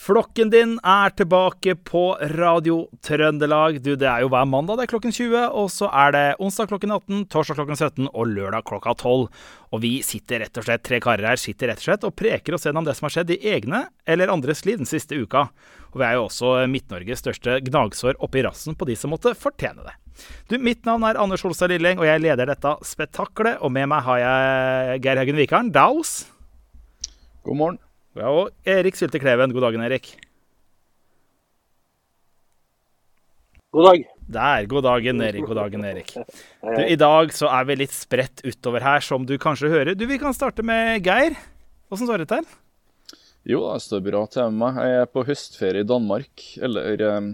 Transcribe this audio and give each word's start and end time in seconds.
Flokken 0.00 0.48
din 0.48 0.78
er 0.80 1.12
tilbake 1.12 1.74
på 1.84 2.16
Radio 2.32 2.86
Trøndelag. 3.04 3.82
Du, 3.84 3.96
Det 4.00 4.08
er 4.08 4.22
jo 4.22 4.30
hver 4.32 4.46
mandag 4.48 4.78
det 4.78 4.86
er 4.86 4.92
klokken 4.94 5.12
20, 5.12 5.42
og 5.52 5.66
så 5.68 5.90
er 5.92 6.14
det 6.14 6.22
onsdag 6.40 6.70
klokken 6.70 6.94
18, 6.94 7.26
torsdag 7.28 7.58
klokken 7.58 7.76
17 7.76 8.06
og 8.08 8.30
lørdag 8.30 8.64
klokka 8.64 8.94
12. 8.94 9.26
Og 9.76 9.82
vi 9.82 9.90
sitter 10.00 10.40
rett 10.40 10.56
og 10.56 10.64
slett, 10.64 10.86
tre 10.88 11.02
karer 11.04 11.28
her 11.28 11.42
sitter 11.42 11.68
rett 11.68 11.82
og 11.82 11.84
slett 11.84 12.06
og 12.08 12.14
preker 12.16 12.56
oss 12.56 12.64
gjennom 12.64 12.86
det 12.88 12.94
som 12.96 13.10
har 13.10 13.14
skjedd 13.18 13.34
i 13.34 13.38
egne 13.52 13.82
eller 14.08 14.32
andres 14.32 14.64
liv 14.64 14.80
den 14.80 14.88
siste 14.88 15.20
uka. 15.20 15.50
Og 15.92 16.00
vi 16.00 16.08
er 16.08 16.16
jo 16.16 16.24
også 16.30 16.54
Midt-Norges 16.72 17.20
største 17.20 17.58
gnagsår 17.68 18.16
oppi 18.24 18.46
rassen 18.48 18.80
på 18.80 18.88
de 18.88 18.96
som 18.96 19.12
måtte 19.12 19.34
fortjene 19.36 19.84
det. 19.84 19.94
Du, 20.48 20.56
Mitt 20.56 20.88
navn 20.88 21.04
er 21.04 21.20
Anders 21.20 21.44
Holstad 21.44 21.74
Lilleng, 21.74 22.00
og 22.00 22.08
jeg 22.08 22.24
leder 22.24 22.48
dette 22.48 22.72
spetakkelet. 22.88 23.60
Og 23.60 23.76
med 23.76 23.92
meg 23.92 24.08
har 24.08 24.24
jeg 24.24 25.04
Geir 25.04 25.20
Haugen 25.20 25.44
Vikaren, 25.44 25.72
Daus. 25.76 26.22
God 27.44 27.60
morgen. 27.60 27.80
Ja, 28.18 28.26
og 28.26 28.50
Erik 28.66 28.96
Sylte 28.98 29.20
Kleven. 29.22 29.52
God 29.54 29.68
dagen, 29.68 29.84
Erik. 29.86 30.08
God 33.70 33.86
dag. 33.86 34.08
Der. 34.30 34.64
God 34.70 34.82
dagen, 34.86 35.20
Erik. 35.22 35.44
God 35.46 35.60
dagen, 35.60 35.84
Erik. 35.86 36.10
Du, 36.64 36.80
I 36.82 36.96
dag 36.98 37.30
så 37.34 37.50
er 37.50 37.68
vi 37.68 37.76
litt 37.78 37.94
spredt 37.94 38.42
utover 38.46 38.82
her, 38.82 39.04
som 39.04 39.26
du 39.26 39.36
kanskje 39.38 39.70
hører. 39.70 39.94
Du, 39.94 40.06
Vi 40.10 40.18
kan 40.18 40.34
starte 40.34 40.64
med 40.66 41.06
Geir. 41.06 41.38
Åssen 41.90 42.10
står 42.10 42.24
det 42.24 42.28
til? 42.32 42.50
Jo, 43.48 43.62
det 43.72 43.84
står 43.86 44.02
bra 44.04 44.24
til 44.30 44.50
med 44.50 44.58
meg. 44.64 44.82
Jeg 44.90 45.04
er 45.04 45.08
på 45.14 45.24
høstferie 45.30 45.86
i 45.86 45.88
Danmark. 45.88 46.44
Eller 46.58 47.06
um, 47.14 47.30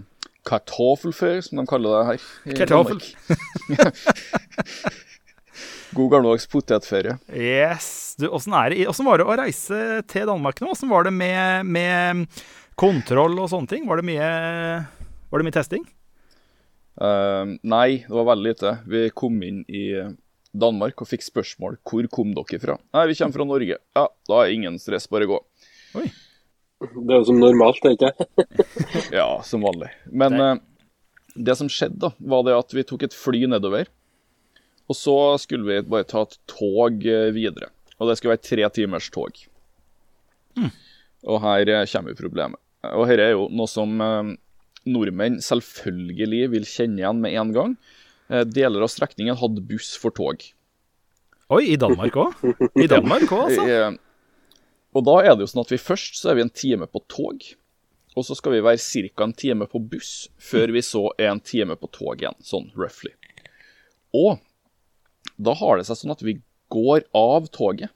kartoffelferie, 0.47 1.41
som 1.45 1.61
de 1.61 1.67
kaller 1.69 1.97
det 1.97 2.05
her. 2.11 2.29
i 2.45 2.57
Kartoffel. 2.61 3.01
Danmark. 3.01 3.97
God 5.97 6.11
gammeldags 6.13 6.45
potetferie. 6.51 7.15
Yes. 7.33 8.15
Du, 8.19 8.27
åssen 8.29 8.53
er 8.53 8.69
det? 8.69 8.83
Åssen 8.91 9.07
var 9.07 9.17
det 9.17 9.25
å 9.25 9.37
reise 9.39 9.79
til 10.11 10.27
Danmark 10.29 10.61
nå? 10.61 10.69
Åssen 10.75 10.91
var 10.91 11.07
det 11.07 11.13
med, 11.15 11.65
med 11.65 12.43
kontroll 12.77 13.37
og 13.41 13.49
sånne 13.49 13.71
ting? 13.71 13.87
Var 13.89 14.01
det 14.01 14.05
mye, 14.05 14.27
var 15.31 15.41
det 15.41 15.47
mye 15.47 15.57
testing? 15.57 15.87
Uh, 17.01 17.57
nei, 17.65 18.03
det 18.05 18.13
var 18.13 18.29
veldig 18.29 18.53
lite. 18.53 18.75
Vi 18.89 19.03
kom 19.17 19.41
inn 19.45 19.63
i 19.65 19.87
Danmark 20.57 21.01
og 21.01 21.09
fikk 21.09 21.25
spørsmål 21.25 21.79
hvor 21.85 22.07
kom 22.13 22.33
dere 22.37 22.61
fra. 22.61 22.77
Nei, 22.93 23.09
vi 23.09 23.17
kommer 23.17 23.39
fra 23.39 23.49
Norge. 23.49 23.81
Ja, 23.97 24.07
da 24.29 24.39
er 24.43 24.53
ingen 24.53 24.77
stress, 24.81 25.09
bare 25.09 25.29
gå. 25.29 25.41
Oi. 25.97 26.07
Det 26.77 27.09
er 27.09 27.23
jo 27.23 27.29
som 27.31 27.41
normalt, 27.41 27.81
tenker 27.81 28.13
jeg. 28.13 28.57
Ja, 29.17 29.29
som 29.45 29.65
vanlig. 29.65 29.89
Men 30.13 30.37
eh, 30.37 30.57
det 31.33 31.57
som 31.57 31.69
skjedde, 31.73 31.97
da, 32.05 32.11
var 32.17 32.45
det 32.45 32.57
at 32.57 32.75
vi 32.77 32.85
tok 32.85 33.07
et 33.07 33.17
fly 33.17 33.47
nedover. 33.49 33.89
Og 34.87 34.95
så 34.95 35.17
skulle 35.41 35.67
vi 35.67 35.89
bare 35.89 36.07
ta 36.07 36.23
et 36.23 36.37
tog 36.49 37.03
eh, 37.05 37.29
videre. 37.35 37.71
Og 37.97 38.09
det 38.09 38.17
skulle 38.17 38.35
være 38.35 38.45
tre 38.45 38.67
timers 38.75 39.09
tog. 39.13 39.39
Og 41.27 41.39
her 41.43 41.73
eh, 41.73 41.85
kommer 41.91 42.17
problemet. 42.17 42.59
Og 42.95 43.07
her 43.09 43.23
er 43.23 43.33
jo 43.35 43.47
noe 43.51 43.67
som 43.69 43.99
eh, 44.03 44.33
nordmenn 44.87 45.41
selvfølgelig 45.43 46.51
vil 46.55 46.67
kjenne 46.69 47.03
igjen 47.03 47.23
med 47.23 47.35
en 47.35 47.55
gang. 47.55 47.77
Deler 48.27 48.83
av 48.83 48.91
strekningen 48.91 49.37
hadde 49.39 49.63
buss 49.63 49.93
for 49.99 50.11
tog. 50.11 50.41
Oi, 51.47 51.61
i 51.71 51.77
Danmark 51.79 52.17
òg? 52.19 52.41
I 52.75 52.87
Danmark 52.91 53.29
òg, 53.31 53.53
altså? 53.53 53.93
Og 54.97 55.05
da 55.07 55.13
er 55.21 55.35
det 55.35 55.45
jo 55.45 55.51
sånn 55.51 55.63
at 55.63 55.71
vi 55.71 55.79
først 55.79 56.19
så 56.19 56.31
er 56.31 56.39
vi 56.39 56.43
en 56.43 56.51
time 56.51 56.87
på 56.91 56.99
tog, 57.11 57.45
og 58.17 58.25
så 58.25 58.35
skal 58.35 58.55
vi 58.55 58.63
være 58.65 58.81
ca. 58.81 59.27
en 59.27 59.35
time 59.37 59.67
på 59.69 59.79
buss 59.91 60.27
før 60.41 60.73
vi 60.75 60.81
så 60.83 61.05
er 61.15 61.31
en 61.31 61.43
time 61.43 61.77
på 61.79 61.87
tog 61.93 62.19
igjen, 62.19 62.35
sånn 62.43 62.67
roughly. 62.75 63.13
Og 64.15 64.41
da 65.37 65.53
har 65.57 65.77
det 65.77 65.87
seg 65.87 66.01
sånn 66.01 66.15
at 66.15 66.25
vi 66.25 66.39
går 66.73 67.05
av 67.15 67.47
toget. 67.53 67.93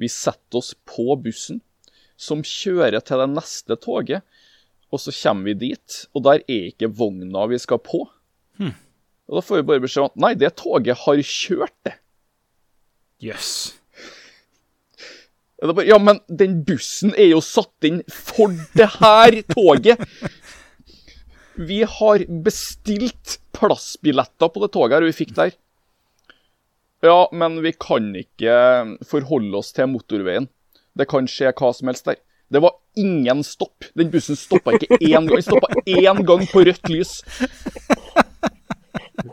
Vi 0.00 0.08
setter 0.10 0.60
oss 0.60 0.74
på 0.88 1.16
bussen, 1.22 1.60
som 2.20 2.44
kjører 2.44 3.00
til 3.04 3.22
det 3.22 3.30
neste 3.32 3.76
toget, 3.80 4.24
og 4.90 5.00
så 5.00 5.14
kommer 5.14 5.50
vi 5.50 5.70
dit, 5.70 5.98
og 6.12 6.24
der 6.26 6.42
er 6.44 6.70
ikke 6.72 6.90
vogna 6.92 7.46
vi 7.50 7.60
skal 7.62 7.80
på. 7.82 8.04
Og 9.30 9.38
da 9.38 9.42
får 9.46 9.60
vi 9.60 9.68
bare 9.68 9.82
beskjed 9.84 10.02
om 10.02 10.10
at 10.10 10.22
nei, 10.24 10.32
det 10.34 10.56
toget 10.58 11.04
har 11.04 11.20
kjørt, 11.22 11.76
det. 11.86 11.94
Jøss. 13.22 13.52
Bare, 15.60 15.84
ja, 15.86 15.98
men 16.00 16.18
den 16.26 16.62
bussen 16.66 17.12
er 17.14 17.34
jo 17.34 17.42
satt 17.44 17.86
inn 17.86 18.00
for 18.10 18.52
det 18.74 18.88
her 18.96 19.36
toget. 19.52 20.02
Vi 21.60 21.82
har 21.84 22.24
bestilt 22.42 23.38
plassbilletter 23.54 24.48
på 24.48 24.62
det 24.64 24.70
toget 24.72 24.96
her, 24.96 25.04
og 25.04 25.12
vi 25.12 25.18
fikk 25.20 25.34
der. 25.36 25.52
Ja, 27.04 27.28
men 27.32 27.60
vi 27.64 27.72
kan 27.80 28.10
ikke 28.18 28.54
forholde 29.08 29.56
oss 29.56 29.72
til 29.76 29.88
motorveien. 29.88 30.48
Det 30.98 31.06
kan 31.08 31.28
skje 31.30 31.52
hva 31.56 31.70
som 31.76 31.88
helst 31.88 32.08
der. 32.08 32.18
Det 32.50 32.60
var 32.64 32.74
ingen 32.98 33.44
stopp. 33.46 33.86
Den 33.96 34.10
bussen 34.12 34.36
stoppa 34.36 34.74
ikke 34.76 34.98
én 35.06 35.14
gang. 35.14 35.30
Den 35.30 35.46
stoppa 35.46 35.70
én 35.86 36.24
gang 36.26 36.44
på 36.50 36.64
rødt 36.66 36.90
lys. 36.90 37.20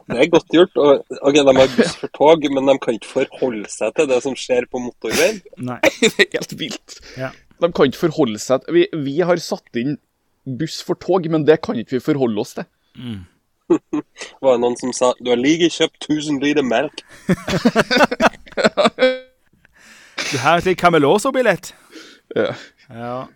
Det 0.07 0.17
er 0.23 0.29
godt 0.31 0.53
gjort. 0.53 0.79
Og, 0.79 1.03
ok, 1.21 1.39
De 1.41 1.55
har 1.59 1.71
buss 1.75 1.95
for 1.99 2.13
tog, 2.15 2.45
men 2.53 2.69
de 2.69 2.75
kan 2.83 2.97
ikke 2.97 3.11
forholde 3.11 3.71
seg 3.71 3.95
til 3.97 4.09
det 4.11 4.21
som 4.23 4.35
skjer 4.37 4.67
på 4.71 4.81
motorveien. 4.83 5.41
Nei. 5.57 5.79
Det 6.03 6.27
er 6.27 6.37
helt 6.37 6.55
vilt. 6.59 6.99
Ja. 7.19 7.31
De 7.57 7.71
kan 7.73 7.89
ikke 7.89 8.03
forholde 8.05 8.39
seg 8.41 8.63
til 8.63 8.77
vi, 8.77 8.85
vi 9.07 9.17
har 9.25 9.39
satt 9.41 9.79
inn 9.81 9.97
buss 10.47 10.79
for 10.85 10.95
tog, 11.01 11.25
men 11.31 11.43
det 11.47 11.57
kan 11.65 11.75
ikke 11.79 11.97
vi 11.97 12.03
forholde 12.05 12.39
oss 12.43 12.53
til. 12.59 12.67
Var 14.41 14.55
det 14.55 14.61
noen 14.63 14.77
som 14.79 14.93
sa 14.95 15.13
du 15.19 15.31
har 15.31 15.39
like 15.39 15.69
kjøpt 15.73 16.07
1000 16.09 16.41
liter 16.43 16.65
melk? 16.65 17.03
Du 20.27 20.39
har 20.41 20.57
en 20.57 20.63
slik 20.65 20.79
Cameloso-billett? 20.81 21.69
Ja. 22.35 22.49
Ja. 22.89 23.27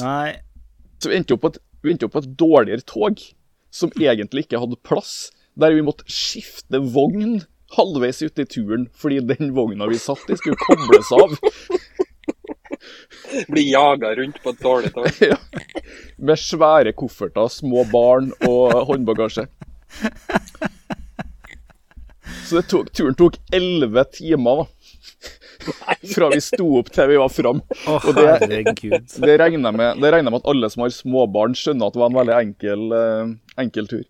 Nei. 0.00 0.40
Så 0.98 1.10
vi 1.12 1.18
endte 1.18 1.36
opp 1.36 1.44
på 1.44 1.50
et, 1.52 1.58
vi 1.84 1.92
endte 1.92 2.08
opp 2.08 2.16
på 2.16 2.22
et 2.24 2.32
dårligere 2.40 2.82
tog, 2.88 3.20
som 3.70 3.92
egentlig 4.00 4.46
ikke 4.46 4.58
hadde 4.62 4.80
plass, 4.82 5.28
der 5.60 5.76
vi 5.76 5.84
måtte 5.86 6.08
skifte 6.10 6.80
vogn 6.96 7.42
halvveis 7.76 8.22
ute 8.24 8.42
i 8.42 8.48
turen 8.50 8.88
fordi 8.98 9.20
den 9.28 9.52
vogna 9.54 9.86
vi 9.90 10.00
satt 10.00 10.24
i, 10.32 10.38
skulle 10.40 10.58
kobles 10.64 11.12
av. 11.14 11.36
Bli 13.52 13.66
jaga 13.70 14.14
rundt 14.18 14.40
på 14.42 14.54
et 14.54 14.62
dårlig 14.64 14.92
tog? 14.94 15.08
Ja. 15.32 15.38
Med 16.20 16.40
svære 16.40 16.92
kofferter, 16.96 17.48
små 17.52 17.84
barn 17.90 18.30
og 18.46 18.74
håndbagasje. 18.90 19.46
Så 22.46 22.58
det 22.60 22.66
tok, 22.70 22.90
turen 22.96 23.16
tok 23.18 23.38
elleve 23.54 24.04
timer, 24.14 24.62
da. 24.64 24.68
Fra 26.14 26.28
vi 26.32 26.40
sto 26.44 26.66
opp 26.78 26.88
til 26.92 27.10
vi 27.10 27.18
var 27.20 27.32
fram. 27.32 27.60
Oh, 27.88 28.06
Og 28.08 28.16
det-. 28.16 28.48
Det 28.48 29.36
regner 29.40 29.70
jeg 29.70 29.76
med, 29.80 30.00
med 30.00 30.38
at 30.40 30.48
alle 30.52 30.70
som 30.72 30.84
har 30.84 30.94
småbarn, 30.94 31.56
skjønner 31.58 31.90
at 31.90 31.96
det 31.96 32.02
var 32.02 32.12
en 32.12 32.20
veldig 32.20 32.36
enkel, 32.38 32.86
eh, 32.96 33.34
enkel 33.64 33.90
tur. 33.90 34.06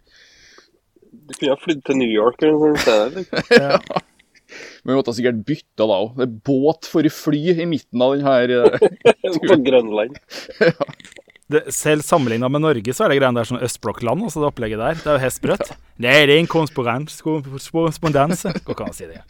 Du 1.10 1.34
kunne 1.36 1.54
ha 1.54 1.58
flydd 1.62 1.82
til 1.86 1.98
New 2.00 2.10
York 2.10 2.42
eller 2.42 2.58
noe 2.58 2.84
sånt. 2.84 3.18
Liksom. 3.18 3.50
Ja. 3.60 4.06
Men 4.82 4.94
vi 4.94 4.98
måtte 5.00 5.16
sikkert 5.16 5.42
bytte 5.48 5.86
da 5.86 5.96
òg. 6.04 6.12
Det 6.18 6.26
er 6.26 6.36
båt 6.50 6.90
for 6.90 7.10
fly 7.20 7.42
i 7.56 7.66
midten 7.68 8.04
av 8.04 8.16
denne 8.18 8.60
eh, 8.60 9.40
På 9.48 9.58
Grønland. 9.64 10.20
Det, 11.50 11.64
selv 11.74 12.04
sammenligna 12.06 12.46
med 12.46 12.62
Norge, 12.62 12.92
så 12.94 13.02
er 13.02 13.10
det 13.10 13.16
greiene 13.18 13.40
der 13.40 13.48
som 13.48 13.58
østblokkland. 13.58 14.22
Også 14.22 14.38
det 14.38 14.52
opplegget 14.52 14.78
der. 14.78 15.00
Det 15.00 15.08
er 15.08 15.16
jo 15.16 15.22
helt 15.24 15.34
sprøtt. 15.34 15.72
Nei, 15.98 16.12
det 16.30 16.36
er 16.36 16.42
en 16.44 16.46
korrespondanse. 16.46 17.24
Går 17.26 18.76
ikke 18.76 18.84
an 18.86 18.92
å 18.92 18.94
si 18.94 19.08
det. 19.10 19.24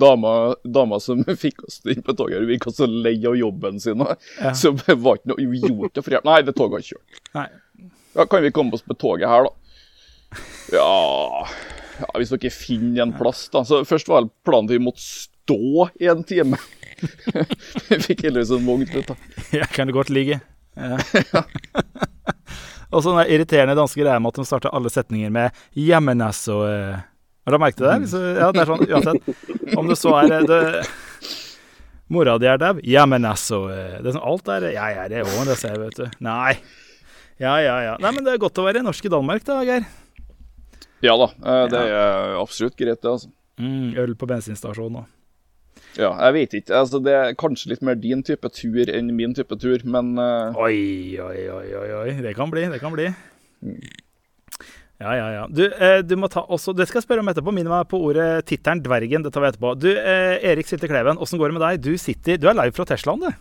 Dama, 0.00 0.32
dama 0.64 0.98
som 0.98 1.22
fikk 1.44 1.62
oss 1.68 1.78
inn 1.86 2.02
på 2.02 2.16
toget, 2.18 2.42
virka 2.48 2.74
så 2.74 2.88
lei 2.90 3.14
av 3.22 3.38
jobben 3.38 3.78
sin. 3.78 4.02
Ja. 4.40 4.50
Så 4.56 4.74
det 4.80 4.98
var 5.04 5.20
ikke 5.20 5.30
noe 5.30 5.60
gjort 5.62 6.02
for 6.02 6.16
hjelp. 6.16 6.26
Nei, 6.26 6.40
det 6.48 6.56
toget 6.58 6.80
har 6.80 6.88
kjørt. 6.88 7.22
Nei. 7.38 7.46
Ja, 8.16 8.26
Kan 8.26 8.42
vi 8.42 8.50
komme 8.50 8.74
oss 8.74 8.82
på 8.82 8.98
toget 8.98 9.30
her, 9.30 9.46
da? 9.46 9.54
Ja, 10.74 11.46
ja 12.00 12.08
Hvis 12.16 12.32
dere 12.34 12.52
finner 12.54 13.04
en 13.06 13.14
plass, 13.16 13.46
da. 13.52 13.64
Så 13.66 13.82
Først 13.88 14.08
var 14.10 14.24
det 14.26 14.32
planen 14.46 14.70
at 14.70 14.76
vi 14.76 14.82
måtte 14.82 15.04
stå 15.04 15.88
i 16.00 16.08
en 16.10 16.24
time. 16.26 16.58
vi 17.90 18.00
fikk 18.04 18.26
heldigvis 18.28 18.54
en 18.56 18.66
vogn. 18.66 18.86
ut 18.88 19.12
da. 19.12 19.16
Jeg 19.54 19.68
kan 19.74 19.90
du 19.90 19.94
godt 19.96 20.12
ligge. 20.12 20.40
Ja. 20.76 20.98
og 22.94 23.02
så 23.04 23.14
den 23.16 23.30
irriterende 23.34 23.76
danske 23.78 24.02
greier 24.02 24.20
med 24.22 24.32
at 24.34 24.40
de 24.40 24.48
starter 24.48 24.74
alle 24.74 24.92
setninger 24.92 25.30
med 25.34 25.62
'jammen 25.74 26.22
altså'. 26.26 26.60
eh. 26.70 27.06
Har 27.46 27.56
du 27.56 27.58
merket 27.58 27.80
det? 27.82 28.08
Så, 28.12 28.18
ja, 28.36 28.50
det 28.52 28.60
er 28.62 28.68
sånn 28.68 28.84
uansett. 28.84 29.76
Om 29.78 29.88
det 29.88 29.96
så 29.98 30.12
er 30.20 30.34
eh, 30.36 30.44
det, 30.46 30.60
Mora 32.10 32.36
di 32.38 32.46
er 32.50 32.58
dau? 32.60 32.76
Jammen 32.84 33.24
altså. 33.24 33.64
eh. 33.72 33.96
Det 34.02 34.10
er 34.10 34.18
sånn, 34.18 34.28
alt 34.32 34.48
er 34.48 34.68
Ja, 34.74 34.90
ja, 34.92 35.08
det 35.08 35.56
ser 35.58 35.74
jeg, 35.74 35.80
vet 35.86 35.96
du. 35.96 36.06
Nei. 36.26 36.58
Ja, 37.40 37.54
ja, 37.64 37.76
ja. 37.80 37.96
Nei, 38.02 38.10
men 38.12 38.26
det 38.26 38.34
er 38.34 38.42
godt 38.42 38.58
å 38.60 38.66
være 38.66 38.82
norsk 38.84 39.06
i 39.08 39.12
Danmark, 39.12 39.44
da, 39.46 39.62
Geir. 39.64 39.86
Ja 41.04 41.16
da, 41.16 41.30
eh, 41.32 41.64
det 41.72 41.80
er 41.86 42.36
absolutt 42.40 42.76
greit, 42.76 43.00
det. 43.00 43.08
altså. 43.10 43.30
Mm, 43.60 43.96
øl 44.00 44.14
på 44.16 44.28
bensinstasjonen 44.28 45.02
òg. 45.02 45.08
Ja, 45.98 46.12
jeg 46.26 46.34
vet 46.36 46.54
ikke. 46.60 46.76
altså 46.76 47.00
Det 47.02 47.12
er 47.12 47.32
kanskje 47.38 47.72
litt 47.72 47.82
mer 47.82 47.96
din 47.98 48.22
type 48.22 48.48
tur 48.54 48.90
enn 48.92 49.10
min 49.16 49.34
type 49.34 49.56
tur, 49.58 49.82
men 49.84 50.12
uh... 50.18 50.54
Oi, 50.60 51.18
oi, 51.18 51.40
oi, 51.50 51.66
oi, 51.80 51.88
oi. 52.02 52.12
Det 52.22 52.34
kan 52.36 52.52
bli, 52.52 52.68
det 52.70 52.78
kan 52.82 52.94
bli. 52.94 53.08
Ja, 55.00 55.14
ja, 55.16 55.28
ja. 55.32 55.46
Du, 55.48 55.64
eh, 55.66 55.98
du 56.04 56.12
må 56.20 56.28
ta 56.28 56.42
også 56.44 56.74
Det 56.76 56.84
skal 56.88 57.00
jeg 57.00 57.06
spørre 57.06 57.24
om 57.24 57.30
etterpå. 57.32 57.52
Minn 57.56 57.68
meg 57.70 57.88
på 57.88 58.00
ordet 58.04 58.44
tittelen 58.50 58.82
'Dvergen'. 58.84 59.24
Det 59.24 59.32
tar 59.32 59.44
vi 59.44 59.48
etterpå. 59.48 59.72
Du, 59.80 59.88
eh, 59.96 60.36
Erik 60.52 60.68
Sylte 60.68 60.90
Kleven, 60.90 61.18
åssen 61.18 61.40
går 61.40 61.50
det 61.50 61.56
med 61.58 61.64
deg? 61.64 61.80
Du 61.80 61.96
sitter 61.96 62.36
Du 62.36 62.48
er 62.48 62.58
live 62.58 62.76
fra 62.76 62.84
Teslaen, 62.84 63.24
du. 63.24 63.32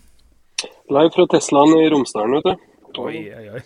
Live 0.96 1.12
fra 1.16 1.28
Teslaen 1.28 1.76
i 1.76 1.90
Romsdalen, 1.92 2.40
vet 2.40 2.48
du. 2.48 3.04
Oi, 3.04 3.28
oi, 3.36 3.46
oi. 3.60 3.62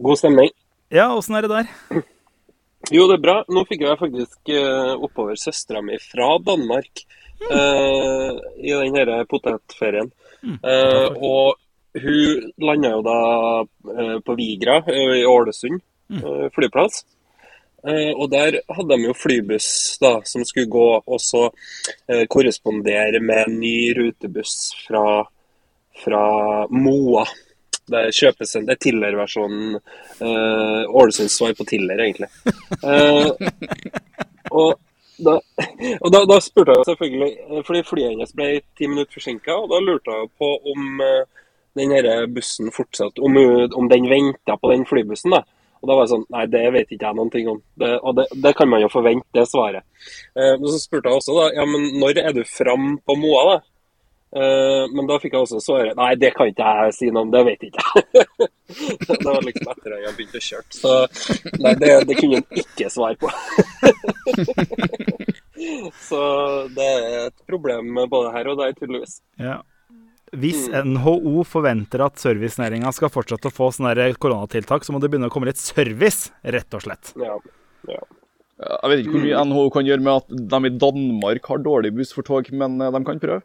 God 0.00 0.18
stemning. 0.18 0.50
Ja, 0.90 1.12
åssen 1.14 1.36
er 1.36 1.46
det 1.46 1.52
der? 1.52 2.04
Jo, 2.92 3.06
det 3.08 3.16
er 3.16 3.22
bra. 3.22 3.36
Nå 3.48 3.64
fikk 3.68 3.84
jeg 3.86 4.00
faktisk 4.00 4.50
uh, 4.52 4.94
oppover 5.00 5.38
søstera 5.40 5.80
mi 5.84 5.96
fra 6.02 6.34
Danmark 6.44 7.04
uh, 7.48 8.32
i 8.60 8.72
den 8.74 8.96
denne 8.98 9.24
potetferien. 9.30 10.10
Uh, 10.44 11.08
og 11.24 11.54
hun 11.94 12.50
landa 12.60 12.90
jo 12.92 13.02
da 13.06 13.18
uh, 13.64 14.18
på 14.26 14.36
Vigra 14.36 14.82
i 14.92 15.24
Ålesund 15.24 15.80
uh, 16.20 16.48
flyplass. 16.54 17.04
Og 17.84 18.30
der 18.32 18.62
hadde 18.72 18.96
de 18.96 19.04
jo 19.10 19.12
flybuss 19.12 19.98
da, 20.00 20.14
som 20.24 20.40
skulle 20.48 20.70
gå 20.72 20.86
og 21.04 21.18
så 21.20 21.50
korrespondere 22.32 23.20
med 23.20 23.42
en 23.42 23.58
ny 23.60 23.90
rutebuss 23.98 24.70
fra, 24.86 25.02
fra 26.00 26.22
Moa. 26.72 27.26
Det 27.90 28.00
kjøpes 28.16 28.56
det 28.56 28.74
er 28.74 28.80
Tiller-versjonen. 28.80 29.76
Uh, 30.20 30.82
Ålesunds 30.88 31.36
svar 31.36 31.54
på 31.58 31.66
Tiller, 31.68 32.00
egentlig. 32.00 32.30
Uh, 32.80 33.30
og 34.58 34.78
da, 35.24 35.36
og 36.00 36.08
da, 36.10 36.22
da 36.26 36.38
spurte 36.42 36.74
jeg 36.74 36.88
selvfølgelig, 36.88 37.30
eh, 37.44 37.60
fordi 37.66 37.82
flyet 37.86 38.14
hennes 38.14 38.32
ble 38.34 38.48
ti 38.74 38.88
minutter 38.90 39.14
forsinka, 39.14 39.54
og 39.54 39.68
da 39.70 39.78
lurte 39.84 40.16
jeg 40.16 40.30
på 40.40 40.48
om 40.72 40.96
den 41.78 41.92
her 41.94 42.08
bussen 42.34 42.72
fortsatt, 42.74 43.20
om, 43.22 43.38
om 43.78 43.90
den 43.90 44.08
venta 44.10 44.56
på 44.58 44.72
den 44.72 44.82
flybussen. 44.88 45.36
da. 45.36 45.44
Og 45.84 45.90
da 45.90 45.98
var 45.98 46.06
jeg 46.06 46.12
sånn 46.14 46.26
Nei, 46.32 46.44
det 46.48 46.64
vet 46.72 46.92
ikke 46.94 47.10
jeg 47.10 47.18
noen 47.18 47.30
ting 47.32 47.48
om. 47.52 47.60
Det, 47.80 47.92
og 48.00 48.16
det, 48.16 48.24
det 48.40 48.54
kan 48.56 48.70
man 48.72 48.80
jo 48.80 48.88
forvente, 48.92 49.28
det 49.36 49.44
svaret. 49.50 49.84
Uh, 50.32 50.56
men 50.56 50.66
så 50.72 50.80
spurte 50.80 51.12
jeg 51.12 51.20
også 51.20 51.36
da, 51.36 51.46
ja, 51.58 51.66
men 51.68 51.90
når 52.00 52.22
er 52.24 52.34
du 52.36 52.42
fram 52.48 52.94
på 53.04 53.18
Moa, 53.20 53.44
da? 53.50 53.56
Eh, 54.34 54.90
men 54.90 55.06
da 55.06 55.14
fikk 55.22 55.36
jeg 55.36 55.44
også 55.44 55.60
svare 55.62 55.92
Nei, 55.94 56.16
det 56.18 56.32
kan 56.34 56.48
ikke 56.50 56.66
jeg 56.66 56.90
si 56.96 57.06
noe 57.14 57.22
om, 57.22 57.30
det 57.30 57.44
vet 57.46 57.60
jeg 57.62 57.70
ikke 57.70 57.86
det 59.06 59.18
var 59.22 59.38
liksom 59.46 59.68
etter 59.70 59.94
at 59.94 60.02
jeg 60.02 60.10
begynte 60.16 60.40
å 60.40 60.46
kjøre. 60.48 60.66
Så 60.74 60.90
nei, 61.62 61.74
det, 61.78 61.90
det 62.08 62.14
kunne 62.18 62.40
han 62.40 62.48
ikke 62.64 62.86
svare 62.90 63.14
på. 63.20 63.28
Så 66.08 66.20
det 66.74 66.88
er 66.88 67.28
et 67.28 67.38
problem 67.46 67.94
både 68.10 68.34
her 68.34 68.50
og 68.50 68.58
der, 68.58 68.74
tydeligvis. 68.74 69.22
Ja. 69.38 69.62
Hvis 70.34 70.66
NHO 70.66 71.46
forventer 71.46 72.02
at 72.08 72.18
servicenæringa 72.18 72.90
skal 72.96 73.12
fortsette 73.14 73.48
å 73.52 73.54
få 73.54 73.70
sånne 73.76 74.10
koronatiltak, 74.18 74.82
så 74.82 74.90
må 74.94 74.98
det 75.02 75.10
begynne 75.12 75.28
å 75.30 75.34
komme 75.34 75.50
litt 75.52 75.62
service, 75.62 76.20
rett 76.42 76.74
og 76.74 76.82
slett. 76.88 77.04
Ja, 77.20 77.34
ja. 77.86 78.02
Jeg 78.64 78.88
vet 78.90 78.98
ikke 79.02 79.14
hvor 79.16 79.26
mye 79.26 79.44
NHO 79.50 79.64
kan 79.74 79.86
gjøre 79.86 80.04
med 80.06 80.14
at 80.22 80.26
de 80.54 80.58
i 80.66 80.76
Danmark 80.82 81.42
har 81.50 81.58
dårlig 81.62 81.90
buss 81.94 82.12
for 82.16 82.22
tog, 82.26 82.44
men 82.54 82.70
eh, 82.80 82.92
de 82.94 83.00
kan 83.06 83.22
prøve. 83.22 83.42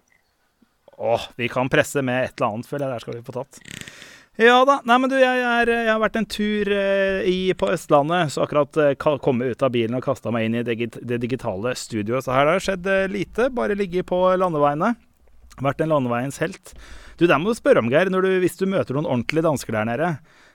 Åh, 1.00 1.26
vi 1.40 1.48
kan 1.52 1.70
presse 1.72 2.02
med 2.04 2.26
et 2.28 2.34
eller 2.42 2.54
annet, 2.54 2.68
føler 2.68 2.86
jeg. 2.90 2.94
Der 2.98 3.04
skal 3.06 3.16
vi 3.20 3.26
få 3.28 3.36
tatt. 3.40 3.62
Ja 4.40 4.58
da. 4.68 4.78
Nei, 4.88 4.98
men 5.04 5.12
du, 5.12 5.18
jeg, 5.20 5.42
er, 5.44 5.68
jeg 5.74 5.90
har 5.92 6.00
vært 6.00 6.16
en 6.20 6.28
tur 6.32 6.70
eh, 6.72 7.26
i, 7.28 7.38
på 7.60 7.68
Østlandet, 7.74 8.32
så 8.32 8.46
akkurat 8.46 8.78
ka- 9.00 9.18
kommet 9.24 9.52
ut 9.52 9.64
av 9.68 9.72
bilen 9.76 9.98
og 10.00 10.04
kasta 10.06 10.32
meg 10.32 10.48
inn 10.48 10.60
i 10.60 10.64
det, 10.64 10.78
digitale 11.24 11.74
studioet. 11.76 12.24
Så 12.24 12.32
her 12.36 12.48
har 12.48 12.56
det 12.60 12.64
skjedd 12.68 12.88
eh, 12.88 13.08
lite. 13.12 13.50
Bare 13.56 13.76
ligge 13.80 14.04
på 14.08 14.20
landeveiene. 14.40 14.94
Vært 15.60 15.84
en 15.84 15.92
landeveiens 15.92 16.40
helt. 16.40 16.72
Du, 17.20 17.26
der 17.28 17.40
må 17.40 17.52
du 17.52 17.58
spørre 17.60 17.84
om, 17.84 17.90
Geir, 17.92 18.08
du, 18.08 18.30
hvis 18.40 18.56
du 18.60 18.64
møter 18.72 18.96
noen 18.96 19.10
ordentlige 19.12 19.44
dansker 19.44 19.76
der 19.76 19.90
nede. 19.92 20.12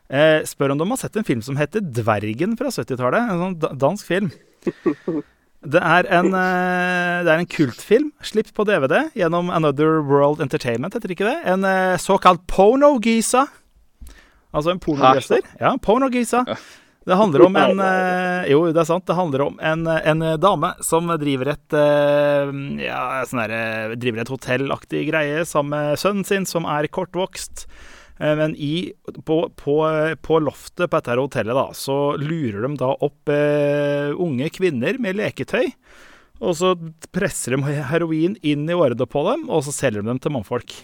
Eh, 0.08 0.41
spør 0.49 0.73
om 0.73 0.81
de 0.81 0.88
har 0.88 1.00
sett 1.00 1.17
en 1.20 1.25
film 1.29 1.41
som 1.44 1.56
heter 1.61 1.81
'Dvergen' 1.85 2.56
fra 2.61 2.73
70-tallet. 2.73 3.32
En 3.32 3.44
sånn 3.44 3.79
dansk 3.81 4.08
film. 4.08 4.32
Det 5.64 5.81
er, 5.81 6.06
en, 6.12 6.28
eh, 6.37 7.25
det 7.25 7.32
er 7.32 7.40
en 7.40 7.49
kultfilm, 7.49 8.11
slipp 8.25 8.50
på 8.56 8.66
DVD 8.69 9.06
gjennom 9.16 9.49
Another 9.52 10.02
World 10.05 10.43
Entertainment, 10.44 10.96
heter 10.96 11.14
ikke 11.14 11.28
det? 11.28 11.38
En 11.49 11.64
eh, 11.64 11.96
såkalt 12.00 12.44
pornogisa. 12.50 13.46
Altså 14.55 14.75
en 14.75 14.82
pornogreser. 14.82 15.46
Ja, 15.61 15.72
pornogisa. 15.82 16.44
Det 17.05 17.16
handler 17.20 17.43
om 17.44 17.56
en 17.61 17.81
eh, 17.84 18.46
Jo, 18.52 18.62
det 18.72 18.81
er 18.81 18.88
sant. 18.88 19.06
Det 19.08 19.16
handler 19.16 19.46
om 19.49 19.58
en, 19.61 19.88
en 19.88 20.22
dame 20.40 20.70
som 20.84 21.11
driver 21.20 21.50
et 21.52 21.76
Ja, 22.81 23.00
sånn 23.28 23.43
derre 23.43 23.99
Driver 24.00 24.22
et 24.22 24.32
hotellaktig 24.32 25.02
greie 25.10 25.43
sammen 25.49 25.75
med 25.75 26.00
sønnen 26.00 26.28
sin, 26.28 26.49
som 26.49 26.69
er 26.69 26.88
kortvokst. 26.93 27.67
Eh, 28.20 28.34
Men 28.38 28.56
i, 28.56 28.93
på, 29.26 29.38
på, 29.56 29.76
på 30.22 30.40
loftet 30.43 30.90
på 30.90 30.99
dette 31.00 31.19
hotellet 31.19 31.56
da, 31.58 31.69
så 31.75 32.16
lurer 32.20 32.66
de 32.66 32.75
da 32.81 32.93
opp 32.94 33.28
eh, 33.32 34.11
unge 34.14 34.50
kvinner 34.55 34.99
med 35.02 35.19
leketøy. 35.19 35.72
Og 36.44 36.56
så 36.58 36.75
presser 37.14 37.55
de 37.55 37.76
heroin 37.90 38.34
inn 38.43 38.66
i 38.69 38.75
årene 38.76 39.06
på 39.06 39.22
dem, 39.31 39.46
og 39.49 39.62
så 39.64 39.72
selger 39.75 40.02
de 40.02 40.11
dem 40.11 40.20
til 40.20 40.34
mannfolk. 40.34 40.75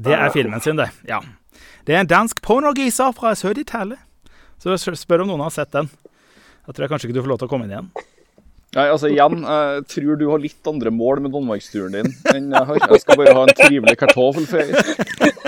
Det 0.00 0.14
er 0.16 0.30
filmen 0.32 0.62
sin, 0.64 0.78
det. 0.78 0.88
Ja. 1.08 1.18
Det 1.84 1.96
er 1.96 2.04
en 2.04 2.10
dansk 2.10 2.38
pornogisa 2.44 3.10
fra 3.16 3.34
Sør-Italia. 3.36 3.98
Så 4.60 4.70
jeg 4.72 5.00
spør 5.00 5.24
om 5.24 5.32
noen 5.32 5.42
har 5.44 5.52
sett 5.54 5.72
den. 5.74 5.88
Da 6.64 6.72
tror 6.72 6.84
jeg 6.86 6.92
kanskje 6.92 7.08
ikke 7.08 7.16
du 7.18 7.22
får 7.24 7.32
lov 7.32 7.40
til 7.40 7.48
å 7.48 7.52
komme 7.52 7.66
inn 7.66 7.74
igjen. 7.74 7.90
Nei, 8.76 8.86
altså 8.86 9.08
igjen, 9.10 9.40
jeg 9.42 9.86
tror 9.90 10.18
du 10.20 10.28
har 10.30 10.42
litt 10.42 10.68
andre 10.70 10.92
mål 10.94 11.24
med 11.24 11.32
danmarksturen 11.34 11.96
din 11.96 12.12
enn 12.30 12.52
jeg 12.54 12.68
har. 12.68 12.84
Jeg 12.92 13.02
skal 13.02 13.18
bare 13.18 13.34
ha 13.34 13.42
en 13.48 13.56
trivelig 13.58 13.96
kartoffelferie. 13.98 14.84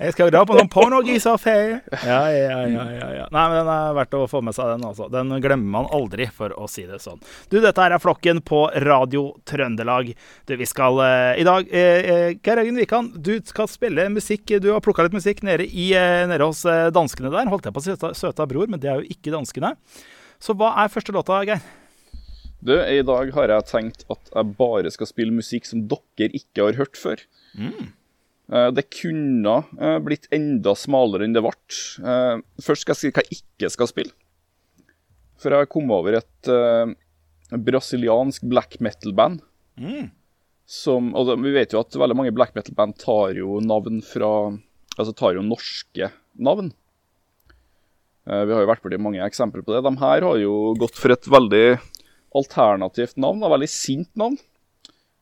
Jeg 0.00 0.12
skal 0.12 0.30
dra 0.32 0.42
på 0.48 0.56
noen 0.56 0.68
pornogisa-ferie. 0.72 1.80
Ja, 2.04 2.20
ja, 2.32 2.58
ja, 2.68 2.84
ja, 2.92 3.08
ja. 3.16 3.26
Nei, 3.32 3.44
men 3.48 3.56
den 3.58 3.70
er 3.72 3.94
verdt 3.96 4.16
å 4.16 4.26
få 4.28 4.40
med 4.44 4.56
seg, 4.56 4.68
den. 4.74 4.84
altså. 4.88 5.08
Den 5.12 5.32
glemmer 5.40 5.72
man 5.78 5.88
aldri, 5.96 6.26
for 6.36 6.52
å 6.56 6.68
si 6.70 6.84
det 6.88 7.00
sånn. 7.04 7.20
Du, 7.52 7.58
dette 7.64 7.80
her 7.80 7.94
er 7.96 8.02
Flokken 8.02 8.42
på 8.44 8.62
Radio 8.84 9.26
Trøndelag. 9.48 10.12
Du, 10.48 10.54
vi 10.60 10.68
skal 10.68 11.00
eh, 11.04 11.40
i 11.40 11.46
dag 11.48 11.68
eh, 11.72 12.12
eh, 12.12 12.28
Geir 12.36 12.62
Jørgen 12.62 12.80
Wikan, 12.80 13.10
du 13.16 13.34
skal 13.48 13.68
spille 13.72 14.08
musikk. 14.12 14.56
Du 14.60 14.70
har 14.74 14.84
plukka 14.84 15.06
litt 15.06 15.16
musikk 15.16 15.44
nede, 15.48 15.68
i, 15.68 15.90
eh, 15.96 16.26
nede 16.30 16.48
hos 16.48 16.64
eh, 16.68 16.88
danskene 16.94 17.32
der. 17.32 17.52
Holdt 17.52 17.68
jeg 17.68 17.76
på 17.76 17.84
å 17.84 17.88
si 17.88 17.94
søta, 17.94 18.14
søta 18.16 18.48
bror, 18.50 18.68
men 18.72 18.80
det 18.82 18.92
er 18.92 19.00
jo 19.00 19.16
ikke 19.16 19.34
danskene. 19.36 19.74
Så 20.40 20.56
hva 20.56 20.74
er 20.80 20.92
første 20.92 21.16
låta, 21.16 21.40
Geir? 21.48 21.64
Du, 22.60 22.74
I 22.76 23.00
dag 23.06 23.30
har 23.32 23.52
jeg 23.54 23.68
tenkt 23.70 24.04
at 24.12 24.30
jeg 24.34 24.54
bare 24.58 24.90
skal 24.92 25.08
spille 25.08 25.32
musikk 25.32 25.64
som 25.68 25.86
dere 25.88 26.28
ikke 26.36 26.66
har 26.66 26.76
hørt 26.80 26.98
før. 27.00 27.22
Mm. 27.56 27.92
Det 28.76 28.82
kunne 28.90 29.52
eh, 29.78 29.98
blitt 30.02 30.26
enda 30.34 30.74
smalere 30.76 31.24
enn 31.24 31.36
det 31.36 31.42
ble. 31.44 31.52
Eh, 32.02 32.40
Først 32.66 32.82
skal 32.84 32.96
jeg 32.96 33.00
si 33.00 33.12
hva 33.14 33.22
jeg 33.22 33.38
ikke 33.38 33.70
skal 33.70 33.88
spille. 33.90 34.12
For 35.40 35.54
jeg 35.56 35.70
kom 35.72 35.88
over 35.94 36.18
et 36.18 36.50
uh, 36.52 36.90
brasiliansk 37.56 38.42
black 38.50 38.76
metal-band. 38.84 39.38
Som 40.68 41.14
altså, 41.16 41.38
Vi 41.40 41.54
vet 41.54 41.72
jo 41.72 41.80
at 41.80 41.96
veldig 41.96 42.18
mange 42.18 42.34
black 42.36 42.52
metal-band 42.58 42.98
tar 43.00 43.38
jo 43.38 43.56
navn 43.64 44.02
fra 44.04 44.50
Altså 44.98 45.14
tar 45.16 45.38
jo 45.38 45.46
norske 45.46 46.10
navn. 46.36 46.68
Uh, 48.28 48.42
Vi 48.44 48.52
har 48.52 48.66
jo 48.66 48.68
vært 48.68 48.84
borti 48.84 49.00
mange 49.00 49.24
eksempler 49.24 49.64
på 49.64 49.72
det. 49.72 49.80
De 49.86 49.94
her 50.02 50.26
har 50.28 50.42
jo 50.42 50.74
gått 50.76 51.00
for 51.00 51.14
et 51.14 51.30
veldig 51.32 51.64
alternativt 52.36 53.16
navn, 53.20 53.42
et 53.42 53.50
veldig 53.54 53.68
sint 53.72 54.10
navn. 54.18 54.38